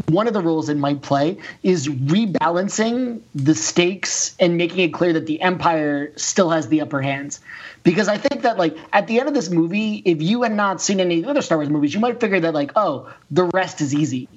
[0.09, 5.13] one of the roles it might play is rebalancing the stakes and making it clear
[5.13, 7.39] that the Empire still has the upper hands
[7.83, 10.81] because I think that like at the end of this movie, if you had not
[10.81, 13.45] seen any of the other Star Wars movies, you might figure that like, oh, the
[13.45, 14.27] rest is easy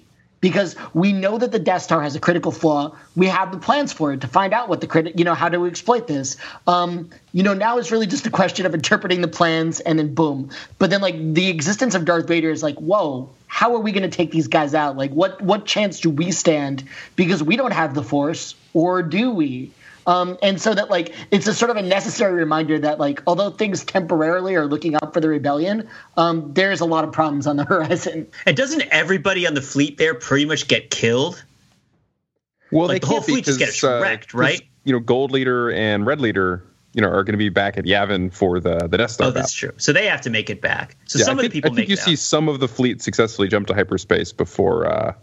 [0.44, 2.94] because we know that the Death Star has a critical flaw.
[3.16, 5.48] We have the plans for it to find out what the crit, you know, how
[5.48, 6.36] do we exploit this.
[6.66, 10.14] Um, you know, now it's really just a question of interpreting the plans and then
[10.14, 10.50] boom.
[10.78, 14.02] But then like the existence of Darth Vader is like, whoa, how are we going
[14.02, 14.98] to take these guys out?
[14.98, 16.84] Like, what what chance do we stand
[17.16, 19.70] because we don't have the Force, or do we?
[20.06, 23.51] Um, and so that like it's a sort of a necessary reminder that like although
[23.51, 27.56] things temporarily are looking up for the rebellion, um, there's a lot of problems on
[27.56, 28.26] the horizon.
[28.47, 31.43] And doesn't everybody on the fleet there pretty much get killed?
[32.70, 34.62] Well, like, they the whole can't fleet just because, gets uh, right?
[34.85, 37.85] You know, Gold Leader and Red Leader, you know, are going to be back at
[37.85, 39.28] Yavin for the the Death Star.
[39.28, 39.70] Oh, that's battle.
[39.70, 39.78] true.
[39.78, 40.97] So they have to make it back.
[41.06, 42.18] So Yeah, some I of the people I think make you it see out.
[42.18, 45.14] some of the fleet successfully jump to hyperspace before uh,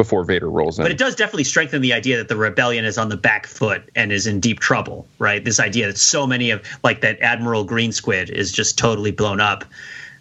[0.00, 0.84] before Vader rolls in.
[0.84, 3.82] But it does definitely strengthen the idea that the rebellion is on the back foot
[3.94, 5.44] and is in deep trouble, right?
[5.44, 9.40] This idea that so many of, like that Admiral Green Squid is just totally blown
[9.40, 9.62] up.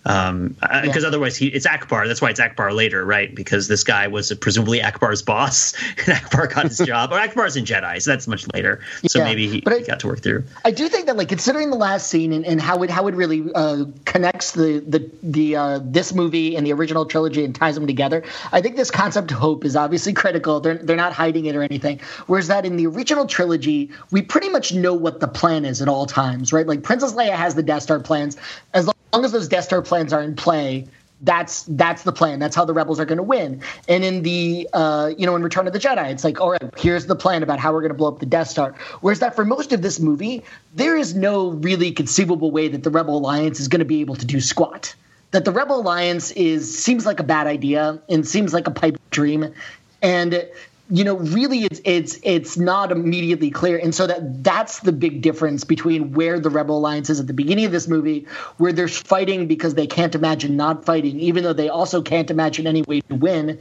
[0.06, 2.08] Um, because otherwise he it's Ackbar.
[2.08, 3.34] That's why it's Ackbar later, right?
[3.36, 7.12] Because this guy was presumably Ackbar's boss, and Ackbar got his job.
[7.12, 8.80] Or Ackbar's in Jedi, so that's much later.
[9.08, 10.44] So Yeah, maybe he, but I- he got to work through.
[10.64, 13.16] I do think that, like, considering the last scene and, and how it how it
[13.16, 17.76] really uh, connects the the the uh, this movie and the original trilogy and ties
[17.76, 20.60] them together, I think this concept of hope is obviously critical.
[20.62, 22.00] They're they're not hiding it or anything.
[22.28, 25.90] Whereas that in the original trilogy, we pretty much know what the plan is at
[25.90, 26.66] all times, right?
[26.66, 28.38] Like Princess Leia has the Death Star plans.
[28.74, 30.88] As long as those Death Star plans are in play,
[31.22, 32.40] that's that's the plan.
[32.40, 33.61] That's how the rebels are going to win.
[33.88, 36.61] And in the uh, you know in Return of the Jedi, it's like, all right,
[36.78, 38.74] here's the plan about how we're going to blow up the Death Star.
[39.02, 40.44] Whereas that for most of this movie,
[40.76, 44.16] there is no really conceivable way that the Rebel Alliance is going to be able
[44.16, 44.95] to do squat.
[45.32, 48.98] That the Rebel Alliance is seems like a bad idea and seems like a pipe
[49.11, 49.53] dream,
[50.02, 50.48] and
[50.90, 55.22] you know really it's it's it's not immediately clear and so that that's the big
[55.22, 58.26] difference between where the rebel alliance is at the beginning of this movie
[58.57, 62.66] where they're fighting because they can't imagine not fighting even though they also can't imagine
[62.66, 63.60] any way to win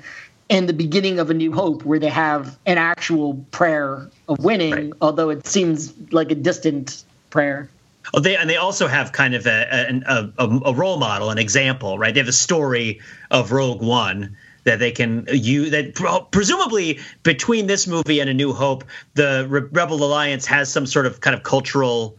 [0.50, 4.72] and the beginning of a new hope where they have an actual prayer of winning
[4.72, 4.92] Right.
[5.02, 7.68] although it seems like a distant prayer
[8.14, 11.36] Oh, they and they also have kind of a, a, a, a role model, an
[11.36, 12.14] example, right?
[12.14, 14.34] They have a story of Rogue One
[14.68, 15.70] that they can use.
[15.70, 18.84] That pro- presumably between this movie and A New Hope,
[19.14, 22.16] the Re- Rebel Alliance has some sort of kind of cultural.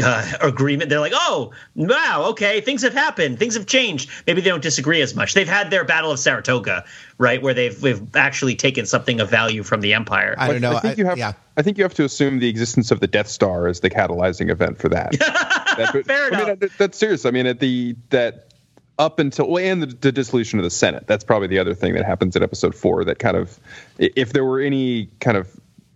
[0.00, 0.88] Uh, agreement.
[0.88, 4.08] They're like, oh, wow, okay, things have happened, things have changed.
[4.24, 5.34] Maybe they don't disagree as much.
[5.34, 6.84] They've had their Battle of Saratoga,
[7.18, 10.36] right, where they've they've actually taken something of value from the Empire.
[10.38, 10.76] I don't know.
[10.76, 11.18] I think you have.
[11.18, 11.32] yeah.
[11.56, 14.48] I think you have to assume the existence of the Death Star as the catalyzing
[14.48, 15.10] event for that.
[15.18, 16.58] that Fair I mean, enough.
[16.60, 17.26] that- that's serious.
[17.26, 18.53] I mean, at the that
[18.98, 21.06] up until and the, the dissolution of the Senate.
[21.06, 23.04] That's probably the other thing that happens in Episode Four.
[23.04, 23.58] That kind of,
[23.98, 25.48] if there were any kind of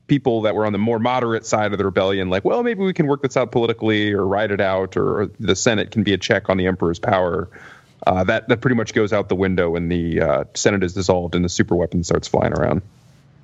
[0.06, 2.92] people that were on the more moderate side of the rebellion, like, well, maybe we
[2.92, 6.12] can work this out politically or ride it out, or, or the Senate can be
[6.12, 7.48] a check on the Emperor's power.
[8.06, 11.34] Uh, that that pretty much goes out the window when the uh, Senate is dissolved
[11.34, 12.80] and the super weapon starts flying around.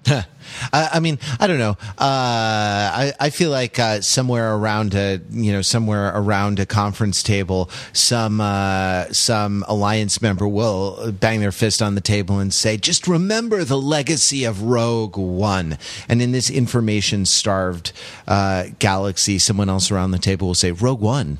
[0.72, 1.76] I, mean, I don't know.
[1.80, 7.22] Uh, I, I feel like uh, somewhere around a, you know, somewhere around a conference
[7.22, 12.76] table, some uh, some alliance member will bang their fist on the table and say,
[12.76, 15.78] "Just remember the legacy of Rogue One."
[16.08, 17.92] And in this information-starved
[18.28, 21.38] uh, galaxy, someone else around the table will say, "Rogue One."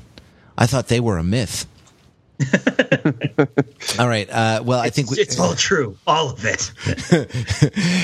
[0.57, 1.65] I thought they were a myth.
[3.99, 4.29] All right.
[4.29, 6.71] Uh, well, I think we, it's all true, all of it.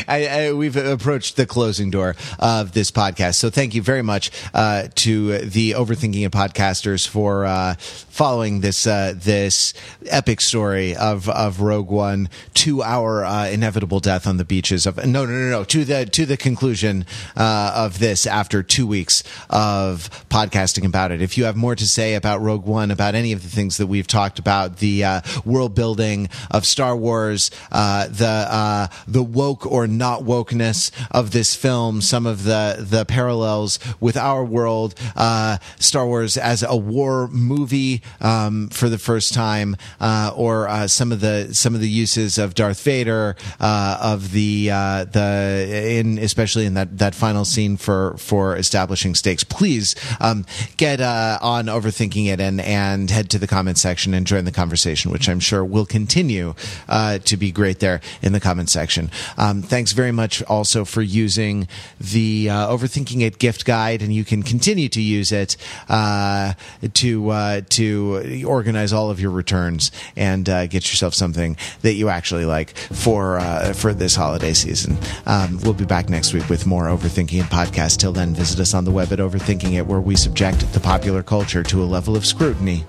[0.07, 3.35] I, I, we've approached the closing door of this podcast.
[3.35, 7.75] So thank you very much uh, to the Overthinking and podcasters for uh,
[8.11, 9.73] following this uh, this
[10.07, 14.97] epic story of of Rogue One to our uh, inevitable death on the beaches of
[14.97, 17.05] no no no no to the to the conclusion
[17.37, 21.21] uh, of this after two weeks of podcasting about it.
[21.21, 23.87] If you have more to say about Rogue One, about any of the things that
[23.87, 29.65] we've talked about, the uh, world building of Star Wars, uh, the uh, the woke
[29.65, 35.57] or not wokeness of this film, some of the the parallels with our world, uh,
[35.79, 41.11] Star Wars as a war movie um, for the first time, uh, or uh, some
[41.11, 46.17] of the some of the uses of Darth Vader, uh, of the uh, the in
[46.17, 49.43] especially in that that final scene for for establishing stakes.
[49.43, 50.45] Please um,
[50.77, 54.51] get uh, on overthinking it and and head to the comment section and join the
[54.51, 56.53] conversation, which I'm sure will continue
[56.89, 59.09] to be great there in the comment section.
[59.37, 61.67] Um, thanks very much also for using
[61.99, 65.57] the overthinking it gift guide, and you can continue to use it
[65.87, 67.61] to uh,
[67.91, 72.75] to organize all of your returns and uh, get yourself something that you actually like
[72.77, 74.97] for uh, for this holiday season.
[75.25, 77.97] Um, we'll be back next week with more overthinking it podcast.
[77.97, 81.23] Till then, visit us on the web at overthinking it, where we subject the popular
[81.23, 82.85] culture to a level of scrutiny.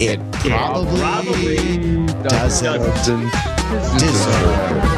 [0.00, 2.80] It probably, probably doesn't.
[2.80, 3.30] Doesn't.
[3.98, 4.94] Dizzle.